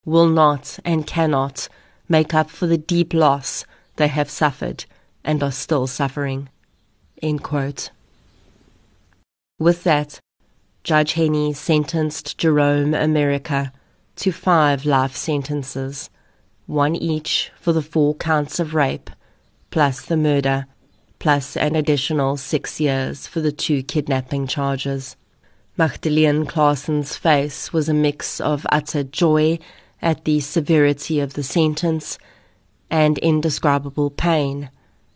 will 0.05 0.29
not 0.29 0.79
and 0.85 1.07
cannot 1.07 1.69
make 2.09 2.33
up 2.33 2.51
for 2.51 2.67
the 2.67 2.79
deep 2.79 3.13
loss 3.13 3.65
they 3.97 4.09
have 4.09 4.31
suffered 4.31 4.85
and 5.25 5.43
are 5.43 5.53
still 5.53 5.87
suffering. 5.87 6.49
With 9.59 9.83
that, 9.85 10.21
Judge 10.85 11.15
Henny 11.15 11.53
sentenced 11.53 12.39
Jerome 12.39 12.95
America 12.95 13.73
to 14.17 14.33
five 14.33 14.87
life 14.87 15.17
sentences, 15.17 16.09
one 16.69 16.95
each 16.95 17.51
for 17.59 17.73
the 17.73 17.83
four 17.83 18.15
counts 18.15 18.61
of 18.61 18.75
rape, 18.75 19.09
plus 19.71 20.05
the 20.05 20.19
murder, 20.19 20.67
plus 21.19 21.57
an 21.57 21.75
additional 21.75 22.37
six 22.37 22.79
years 22.79 23.27
for 23.27 23.41
the 23.41 23.51
two 23.51 23.83
kidnapping 23.83 24.47
charges. 24.47 25.17
Magdalene 25.79 26.45
Claassen's 26.45 27.17
face 27.17 27.73
was 27.73 27.89
a 27.89 27.95
mix 27.95 28.39
of 28.39 28.67
utter 28.71 29.03
joy 29.03 29.59
at 30.03 30.27
the 30.27 30.41
severity 30.41 31.21
of 31.21 31.33
the 31.33 31.43
sentence 31.43 32.19
and 32.91 33.17
indescribable 33.19 34.11
pain 34.11 34.71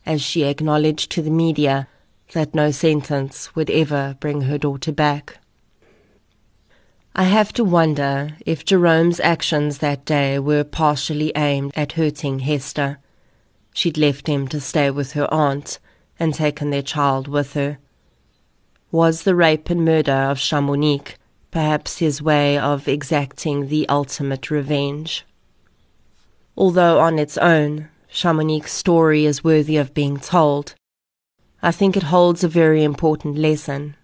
as 0.07 0.23
she 0.23 0.45
acknowledged 0.45 1.13
to 1.13 1.21
the 1.21 1.31
media 1.31 1.87
that 2.33 2.55
no 2.55 2.71
sentence 2.71 3.55
would 3.55 3.69
ever 3.71 4.17
bring 4.21 4.43
her 4.43 4.57
daughter 4.57 4.91
back. 4.91 5.39
I 7.15 7.25
have 7.25 7.53
to 7.55 7.65
wonder 7.65 8.39
if 8.47 8.65
Jerome's 8.65 9.21
actions 9.21 9.79
that 9.79 10.07
day 10.07 10.39
were 10.39 10.65
partially 10.65 11.31
aimed 11.37 11.73
at 11.77 11.93
hurting 11.93 12.39
Hester. 12.39 13.01
She'd 13.75 13.99
left 13.99 14.27
him 14.27 14.49
to 14.49 14.59
stay 14.59 14.91
with 14.91 15.13
her 15.13 15.33
aunt 15.33 15.79
and 16.19 16.33
taken 16.33 16.71
their 16.71 16.83
child 16.83 17.29
with 17.29 17.53
her. 17.53 17.79
Was 18.91 19.25
the 19.25 19.35
rape 19.35 19.69
and 19.69 19.85
murder 19.85 20.13
of 20.13 20.39
Shamonique 20.39 21.17
perhaps 21.51 21.99
his 21.99 22.23
way 22.23 22.57
of 22.57 22.89
exacting 22.89 23.69
the 23.69 23.87
ultimate 23.91 24.51
revenge? 24.51 25.27
Although 26.57 26.99
on 26.99 27.19
its 27.19 27.37
own, 27.37 27.91
Shamonique's 28.09 28.73
story 28.73 29.27
is 29.27 29.45
worthy 29.45 29.77
of 29.77 29.93
being 29.93 30.19
told, 30.19 30.75
I 31.63 31.73
think 31.73 31.95
it 31.95 32.05
holds 32.05 32.43
a 32.43 32.49
very 32.49 32.83
important 32.83 33.37
lesson. 33.37 33.97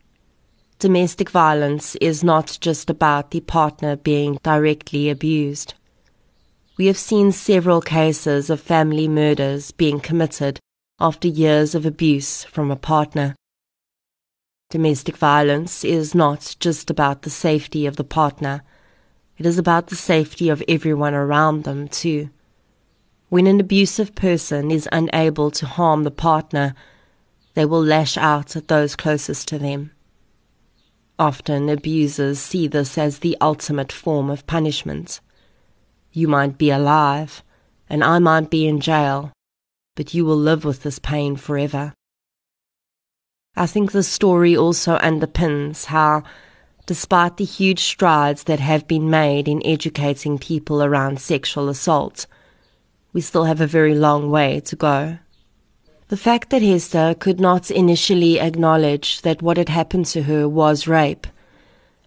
Domestic 0.79 1.31
violence 1.31 1.97
is 1.97 2.23
not 2.23 2.57
just 2.61 2.89
about 2.89 3.33
the 3.33 3.41
partner 3.41 3.97
being 3.97 4.39
directly 4.45 5.11
abused. 5.11 5.75
We 6.77 6.87
have 6.87 6.97
seen 6.97 7.33
several 7.33 7.81
cases 7.81 8.49
of 8.49 8.61
family 8.61 9.09
murders 9.09 9.73
being 9.73 9.99
committed 9.99 10.61
after 11.01 11.27
years 11.27 11.75
of 11.75 11.85
abuse 11.85 12.45
from 12.45 12.71
a 12.71 12.77
partner. 12.77 13.35
Domestic 14.71 15.17
violence 15.17 15.83
is 15.83 16.15
not 16.15 16.55
just 16.61 16.91
about 16.91 17.23
the 17.23 17.31
safety 17.31 17.85
of 17.85 17.97
the 17.97 18.05
partner, 18.05 18.63
it 19.37 19.47
is 19.47 19.59
about 19.59 19.89
the 19.89 19.97
safety 19.97 20.49
of 20.49 20.63
everyone 20.69 21.15
around 21.15 21.65
them 21.65 21.89
too. 21.89 22.31
When 23.31 23.49
an 23.49 23.59
abusive 23.59 24.15
person 24.15 24.71
is 24.71 24.89
unable 24.93 25.51
to 25.51 25.67
harm 25.67 26.05
the 26.05 26.13
partner, 26.13 26.77
they 27.55 27.65
will 27.65 27.83
lash 27.83 28.17
out 28.17 28.55
at 28.55 28.69
those 28.69 28.95
closest 28.95 29.49
to 29.49 29.59
them. 29.59 29.91
Often 31.19 31.69
abusers 31.69 32.39
see 32.39 32.69
this 32.69 32.97
as 32.97 33.19
the 33.19 33.37
ultimate 33.41 33.91
form 33.91 34.31
of 34.31 34.47
punishment. 34.47 35.21
You 36.13 36.29
might 36.29 36.59
be 36.59 36.71
alive, 36.71 37.43
and 37.91 38.05
I 38.05 38.21
might 38.21 38.51
be 38.51 38.69
in 38.69 38.79
jail, 38.79 39.33
but 39.97 40.15
you 40.15 40.25
will 40.25 40.37
live 40.37 40.65
with 40.65 40.85
this 40.85 41.01
pain 41.01 41.35
forever. 41.35 41.93
I 43.57 43.67
think 43.67 43.91
the 43.91 44.05
story 44.05 44.57
also 44.57 44.97
underpins 44.99 45.87
how, 45.87 46.23
despite 46.87 47.37
the 47.37 47.45
huge 47.45 47.81
strides 47.81 48.45
that 48.45 48.61
have 48.61 48.87
been 48.87 49.11
made 49.11 49.49
in 49.49 49.67
educating 49.67 50.39
people 50.39 50.81
around 50.85 51.21
sexual 51.21 51.69
assault, 51.69 52.29
we 53.13 53.21
still 53.21 53.45
have 53.45 53.61
a 53.61 53.67
very 53.67 53.97
long 53.97 54.31
way 54.31 54.61
to 54.61 54.77
go. 54.77 55.19
The 56.09 56.17
fact 56.17 56.49
that 56.49 56.63
Hester 56.63 57.15
could 57.19 57.39
not 57.39 57.71
initially 57.71 58.41
acknowledge 58.41 59.21
that 59.21 59.43
what 59.43 59.59
had 59.59 59.69
happened 59.69 60.07
to 60.07 60.23
her 60.23 60.49
was 60.49 60.89
rape, 60.89 61.27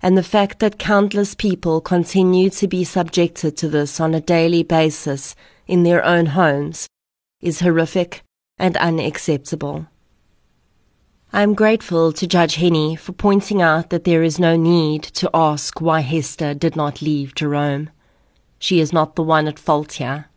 and 0.01 0.17
the 0.17 0.23
fact 0.23 0.57
that 0.57 0.79
countless 0.79 1.35
people 1.35 1.81
continue 1.81 2.49
to 2.49 2.67
be 2.67 2.83
subjected 2.83 3.55
to 3.57 3.69
this 3.69 3.99
on 3.99 4.15
a 4.15 4.19
daily 4.19 4.63
basis 4.63 5.35
in 5.67 5.83
their 5.83 6.03
own 6.03 6.25
homes, 6.27 6.87
is 7.41 7.59
horrific 7.59 8.23
and 8.57 8.75
unacceptable. 8.77 9.85
I 11.31 11.43
am 11.43 11.53
grateful 11.53 12.11
to 12.13 12.25
Judge 12.25 12.55
Henny 12.55 12.95
for 12.95 13.11
pointing 13.11 13.61
out 13.61 13.91
that 13.91 14.03
there 14.03 14.23
is 14.23 14.39
no 14.39 14.55
need 14.55 15.03
to 15.03 15.29
ask 15.31 15.79
why 15.79 16.01
Hester 16.01 16.55
did 16.55 16.75
not 16.75 17.03
leave 17.03 17.35
Jerome. 17.35 17.91
She 18.57 18.79
is 18.79 18.91
not 18.91 19.15
the 19.15 19.23
one 19.23 19.47
at 19.47 19.59
fault 19.59 19.93
here. 19.93 20.30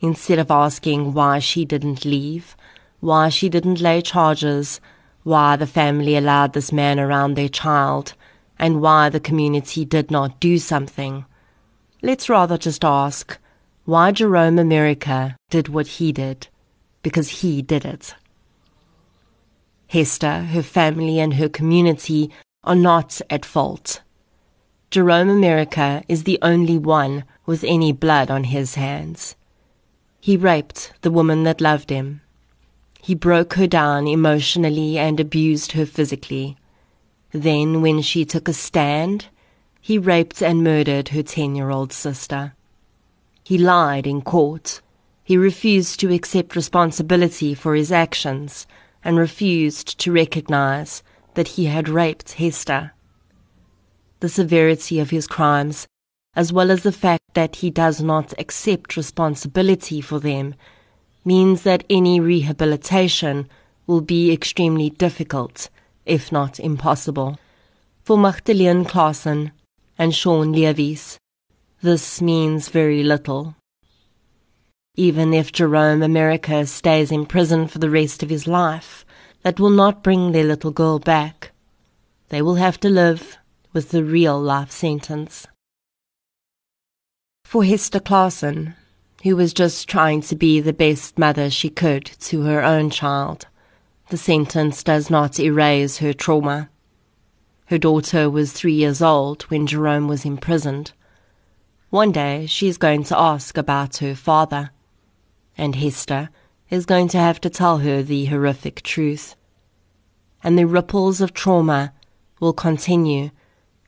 Instead 0.00 0.38
of 0.38 0.50
asking 0.50 1.12
why 1.12 1.38
she 1.38 1.64
didn't 1.64 2.04
leave, 2.04 2.56
why 3.00 3.28
she 3.28 3.48
didn't 3.48 3.80
lay 3.80 4.00
charges, 4.00 4.80
why 5.24 5.56
the 5.56 5.66
family 5.66 6.16
allowed 6.16 6.52
this 6.52 6.72
man 6.72 7.00
around 7.00 7.34
their 7.34 7.48
child, 7.48 8.14
and 8.58 8.80
why 8.80 9.08
the 9.08 9.20
community 9.20 9.84
did 9.84 10.10
not 10.10 10.40
do 10.40 10.58
something, 10.58 11.24
let's 12.02 12.28
rather 12.28 12.56
just 12.56 12.84
ask 12.84 13.38
why 13.84 14.12
Jerome 14.12 14.58
America 14.58 15.36
did 15.50 15.68
what 15.68 15.86
he 15.86 16.12
did, 16.12 16.48
because 17.02 17.40
he 17.40 17.62
did 17.62 17.84
it. 17.84 18.14
Hester, 19.88 20.42
her 20.42 20.62
family, 20.62 21.18
and 21.18 21.34
her 21.34 21.48
community 21.48 22.30
are 22.64 22.74
not 22.74 23.20
at 23.30 23.46
fault. 23.46 24.02
Jerome 24.90 25.30
America 25.30 26.02
is 26.08 26.24
the 26.24 26.38
only 26.42 26.78
one 26.78 27.24
with 27.46 27.64
any 27.64 27.92
blood 27.92 28.30
on 28.30 28.44
his 28.44 28.74
hands. 28.74 29.34
He 30.20 30.36
raped 30.36 30.92
the 31.02 31.10
woman 31.10 31.44
that 31.44 31.60
loved 31.60 31.90
him. 31.90 32.20
He 33.00 33.14
broke 33.14 33.54
her 33.54 33.66
down 33.66 34.06
emotionally 34.06 34.98
and 34.98 35.18
abused 35.18 35.72
her 35.72 35.86
physically. 35.86 36.56
Then, 37.32 37.80
when 37.82 38.02
she 38.02 38.24
took 38.24 38.48
a 38.48 38.52
stand, 38.52 39.26
he 39.80 39.98
raped 39.98 40.42
and 40.42 40.64
murdered 40.64 41.08
her 41.10 41.22
ten 41.22 41.54
year 41.54 41.70
old 41.70 41.92
sister. 41.92 42.54
He 43.44 43.56
lied 43.56 44.06
in 44.06 44.22
court. 44.22 44.82
He 45.24 45.36
refused 45.36 46.00
to 46.00 46.12
accept 46.12 46.56
responsibility 46.56 47.54
for 47.54 47.74
his 47.74 47.92
actions 47.92 48.66
and 49.04 49.16
refused 49.16 49.98
to 50.00 50.12
recognize 50.12 51.02
that 51.34 51.48
he 51.48 51.66
had 51.66 51.88
raped 51.88 52.32
Hester. 52.32 52.92
The 54.20 54.28
severity 54.28 54.98
of 54.98 55.10
his 55.10 55.26
crimes 55.26 55.86
as 56.38 56.52
well 56.52 56.70
as 56.70 56.84
the 56.84 56.92
fact 56.92 57.24
that 57.34 57.56
he 57.56 57.68
does 57.68 58.00
not 58.00 58.32
accept 58.38 58.96
responsibility 58.96 60.00
for 60.00 60.20
them, 60.20 60.54
means 61.24 61.62
that 61.62 61.82
any 61.90 62.20
rehabilitation 62.20 63.48
will 63.88 64.00
be 64.00 64.30
extremely 64.30 64.88
difficult, 64.88 65.68
if 66.06 66.30
not 66.30 66.60
impossible. 66.60 67.36
For 68.04 68.16
Magdalene 68.16 68.84
Claassen 68.84 69.50
and 69.98 70.14
Sean 70.14 70.52
Leavies, 70.52 71.18
this 71.82 72.22
means 72.22 72.68
very 72.68 73.02
little. 73.02 73.56
Even 74.94 75.34
if 75.34 75.50
Jerome 75.50 76.04
America 76.04 76.64
stays 76.66 77.10
in 77.10 77.26
prison 77.26 77.66
for 77.66 77.80
the 77.80 77.90
rest 77.90 78.22
of 78.22 78.30
his 78.30 78.46
life, 78.46 79.04
that 79.42 79.58
will 79.58 79.70
not 79.82 80.04
bring 80.04 80.30
their 80.30 80.44
little 80.44 80.70
girl 80.70 81.00
back. 81.00 81.50
They 82.28 82.42
will 82.42 82.62
have 82.66 82.78
to 82.80 82.88
live 82.88 83.38
with 83.72 83.90
the 83.90 84.04
real 84.04 84.40
life 84.40 84.70
sentence 84.70 85.48
for 87.48 87.64
Hester 87.64 87.98
Claassen, 87.98 88.74
who 89.22 89.34
was 89.34 89.54
just 89.54 89.88
trying 89.88 90.20
to 90.20 90.36
be 90.36 90.60
the 90.60 90.74
best 90.74 91.18
mother 91.18 91.48
she 91.48 91.70
could 91.70 92.04
to 92.04 92.42
her 92.42 92.62
own 92.62 92.90
child. 92.90 93.46
The 94.10 94.18
sentence 94.18 94.82
does 94.82 95.08
not 95.08 95.40
erase 95.40 95.96
her 95.96 96.12
trauma. 96.12 96.68
Her 97.64 97.78
daughter 97.78 98.28
was 98.28 98.52
three 98.52 98.74
years 98.74 99.00
old 99.00 99.44
when 99.44 99.66
Jerome 99.66 100.08
was 100.08 100.26
imprisoned. 100.26 100.92
One 101.88 102.12
day 102.12 102.44
she 102.44 102.68
is 102.68 102.76
going 102.76 103.04
to 103.04 103.18
ask 103.18 103.56
about 103.56 103.96
her 103.96 104.14
father, 104.14 104.68
and 105.56 105.74
Hester 105.74 106.28
is 106.68 106.84
going 106.84 107.08
to 107.08 107.18
have 107.18 107.40
to 107.40 107.48
tell 107.48 107.78
her 107.78 108.02
the 108.02 108.26
horrific 108.26 108.82
truth. 108.82 109.36
And 110.44 110.58
the 110.58 110.66
ripples 110.66 111.22
of 111.22 111.32
trauma 111.32 111.94
will 112.40 112.52
continue 112.52 113.30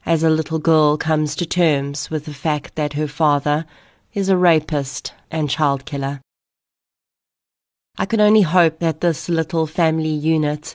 as 0.06 0.22
a 0.22 0.30
little 0.30 0.58
girl 0.58 0.96
comes 0.96 1.36
to 1.36 1.46
terms 1.46 2.10
with 2.10 2.24
the 2.24 2.34
fact 2.34 2.74
that 2.74 2.94
her 2.94 3.08
father 3.08 3.66
is 4.14 4.28
a 4.28 4.36
rapist 4.36 5.12
and 5.30 5.50
child 5.50 5.84
killer. 5.84 6.20
I 7.98 8.06
can 8.06 8.20
only 8.20 8.42
hope 8.42 8.78
that 8.78 9.00
this 9.00 9.28
little 9.28 9.66
family 9.66 10.08
unit 10.08 10.74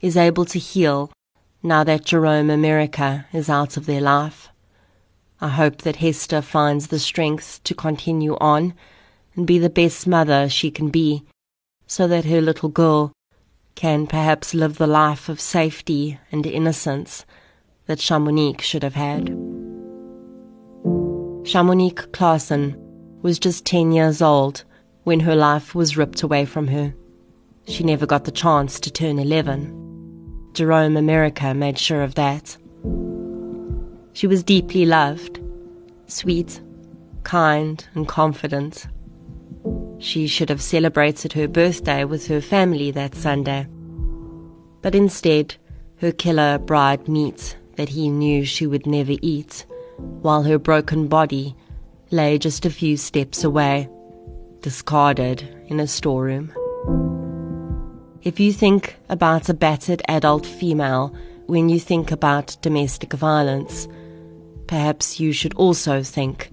is 0.00 0.16
able 0.16 0.44
to 0.46 0.58
heal 0.58 1.10
now 1.62 1.84
that 1.84 2.04
Jerome 2.04 2.50
America 2.50 3.26
is 3.32 3.48
out 3.48 3.76
of 3.76 3.86
their 3.86 4.00
life. 4.00 4.50
I 5.40 5.48
hope 5.48 5.78
that 5.82 5.96
Hester 5.96 6.42
finds 6.42 6.88
the 6.88 6.98
strength 6.98 7.60
to 7.64 7.74
continue 7.74 8.36
on 8.40 8.74
and 9.34 9.46
be 9.46 9.58
the 9.58 9.70
best 9.70 10.06
mother 10.06 10.48
she 10.48 10.70
can 10.70 10.90
be, 10.90 11.24
so 11.86 12.06
that 12.08 12.24
her 12.24 12.40
little 12.40 12.68
girl 12.68 13.12
can 13.74 14.06
perhaps 14.06 14.54
live 14.54 14.78
the 14.78 14.86
life 14.86 15.28
of 15.28 15.40
safety 15.40 16.18
and 16.32 16.46
innocence 16.46 17.26
that 17.86 17.98
Shamonique 17.98 18.60
should 18.60 18.82
have 18.82 18.94
had. 18.94 19.26
Shamonique 21.44 22.08
Claassen 22.10 22.76
was 23.22 23.38
just 23.38 23.64
10 23.64 23.92
years 23.92 24.20
old 24.20 24.64
when 25.04 25.20
her 25.20 25.36
life 25.36 25.74
was 25.74 25.96
ripped 25.96 26.22
away 26.22 26.44
from 26.44 26.66
her. 26.68 26.94
She 27.68 27.84
never 27.84 28.06
got 28.06 28.24
the 28.24 28.32
chance 28.32 28.80
to 28.80 28.90
turn 28.90 29.18
11. 29.18 30.50
Jerome 30.52 30.96
America 30.96 31.54
made 31.54 31.78
sure 31.78 32.02
of 32.02 32.14
that. 32.16 32.56
She 34.14 34.26
was 34.26 34.42
deeply 34.42 34.86
loved, 34.86 35.40
sweet, 36.06 36.60
kind, 37.22 37.86
and 37.94 38.08
confident. 38.08 38.86
She 39.98 40.26
should 40.26 40.48
have 40.48 40.62
celebrated 40.62 41.32
her 41.34 41.46
birthday 41.46 42.04
with 42.04 42.26
her 42.28 42.40
family 42.40 42.90
that 42.92 43.14
Sunday. 43.14 43.66
But 44.82 44.94
instead, 44.94 45.56
her 45.98 46.12
killer 46.12 46.58
bride 46.58 47.08
meets 47.08 47.56
that 47.76 47.90
he 47.90 48.08
knew 48.08 48.44
she 48.44 48.66
would 48.66 48.86
never 48.86 49.14
eat, 49.22 49.64
while 49.98 50.42
her 50.42 50.58
broken 50.58 51.08
body 51.08 51.54
lay 52.10 52.38
just 52.38 52.66
a 52.66 52.70
few 52.70 52.96
steps 52.96 53.44
away, 53.44 53.88
discarded 54.60 55.42
in 55.68 55.80
a 55.80 55.86
storeroom. 55.86 56.52
If 58.22 58.40
you 58.40 58.52
think 58.52 58.96
about 59.08 59.48
a 59.48 59.54
battered 59.54 60.02
adult 60.08 60.46
female 60.46 61.14
when 61.46 61.68
you 61.68 61.78
think 61.78 62.10
about 62.10 62.56
domestic 62.60 63.12
violence, 63.12 63.86
perhaps 64.66 65.20
you 65.20 65.32
should 65.32 65.54
also 65.54 66.02
think 66.02 66.50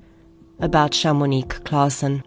about 0.59 0.91
Shamonique 0.91 1.63
Claassen. 1.63 2.21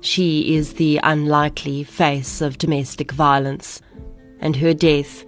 She 0.00 0.56
is 0.56 0.74
the 0.74 1.00
unlikely 1.02 1.84
face 1.84 2.40
of 2.40 2.58
domestic 2.58 3.12
violence, 3.12 3.80
and 4.40 4.56
her 4.56 4.74
death 4.74 5.24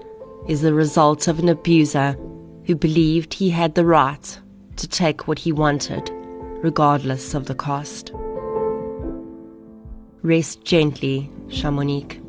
is 0.49 0.63
the 0.63 0.75
result 0.75 1.29
of 1.29 1.39
an 1.39 1.49
abuser 1.49 2.17
who 2.69 2.77
believed 2.77 3.33
he 3.33 3.49
had 3.49 3.75
the 3.75 3.85
right 3.85 4.39
to 4.77 4.87
take 4.87 5.27
what 5.27 5.39
he 5.39 5.51
wanted, 5.51 6.11
regardless 6.63 7.33
of 7.33 7.47
the 7.47 7.55
cost. 7.55 8.13
Rest 10.21 10.65
gently, 10.65 11.31
Shamonique. 11.49 12.23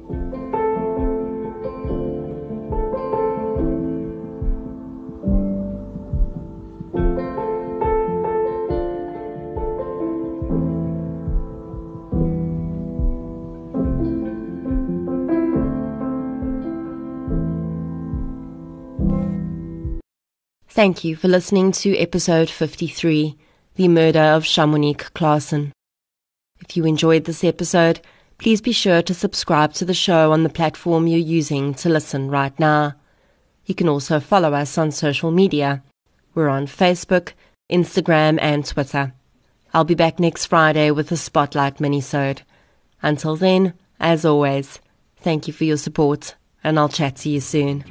Thank 20.80 21.03
you 21.03 21.17
for 21.17 21.27
listening 21.27 21.73
to 21.73 21.97
episode 21.97 22.49
53, 22.49 23.38
The 23.75 23.88
Murder 23.89 24.21
of 24.21 24.45
Shamonique 24.45 25.11
Claassen. 25.11 25.73
If 26.61 26.77
you 26.77 26.86
enjoyed 26.86 27.25
this 27.25 27.43
episode, 27.43 27.99
please 28.38 28.61
be 28.61 28.71
sure 28.71 29.01
to 29.01 29.13
subscribe 29.13 29.73
to 29.73 29.84
the 29.84 29.93
show 29.93 30.32
on 30.32 30.43
the 30.43 30.49
platform 30.49 31.05
you're 31.05 31.19
using 31.19 31.73
to 31.73 31.89
listen 31.89 32.32
right 32.32 32.57
now. 32.57 32.93
You 33.65 33.75
can 33.75 33.89
also 33.89 34.21
follow 34.21 34.53
us 34.53 34.77
on 34.77 34.91
social 34.91 35.32
media. 35.32 35.84
We're 36.34 36.47
on 36.47 36.65
Facebook, 36.65 37.34
Instagram, 37.69 38.39
and 38.41 38.65
Twitter. 38.65 39.11
I'll 39.73 39.84
be 39.84 39.95
back 39.95 40.17
next 40.17 40.45
Friday 40.45 40.91
with 40.91 41.11
a 41.11 41.17
Spotlight 41.17 41.80
minisode. 41.80 42.43
Until 43.01 43.36
then, 43.36 43.73
as 43.99 44.23
always, 44.23 44.80
thank 45.17 45.45
you 45.45 45.51
for 45.51 45.65
your 45.65 45.75
support, 45.75 46.36
and 46.63 46.80
I'll 46.80 46.88
chat 46.88 47.17
to 47.17 47.30
you 47.30 47.41
soon. 47.41 47.84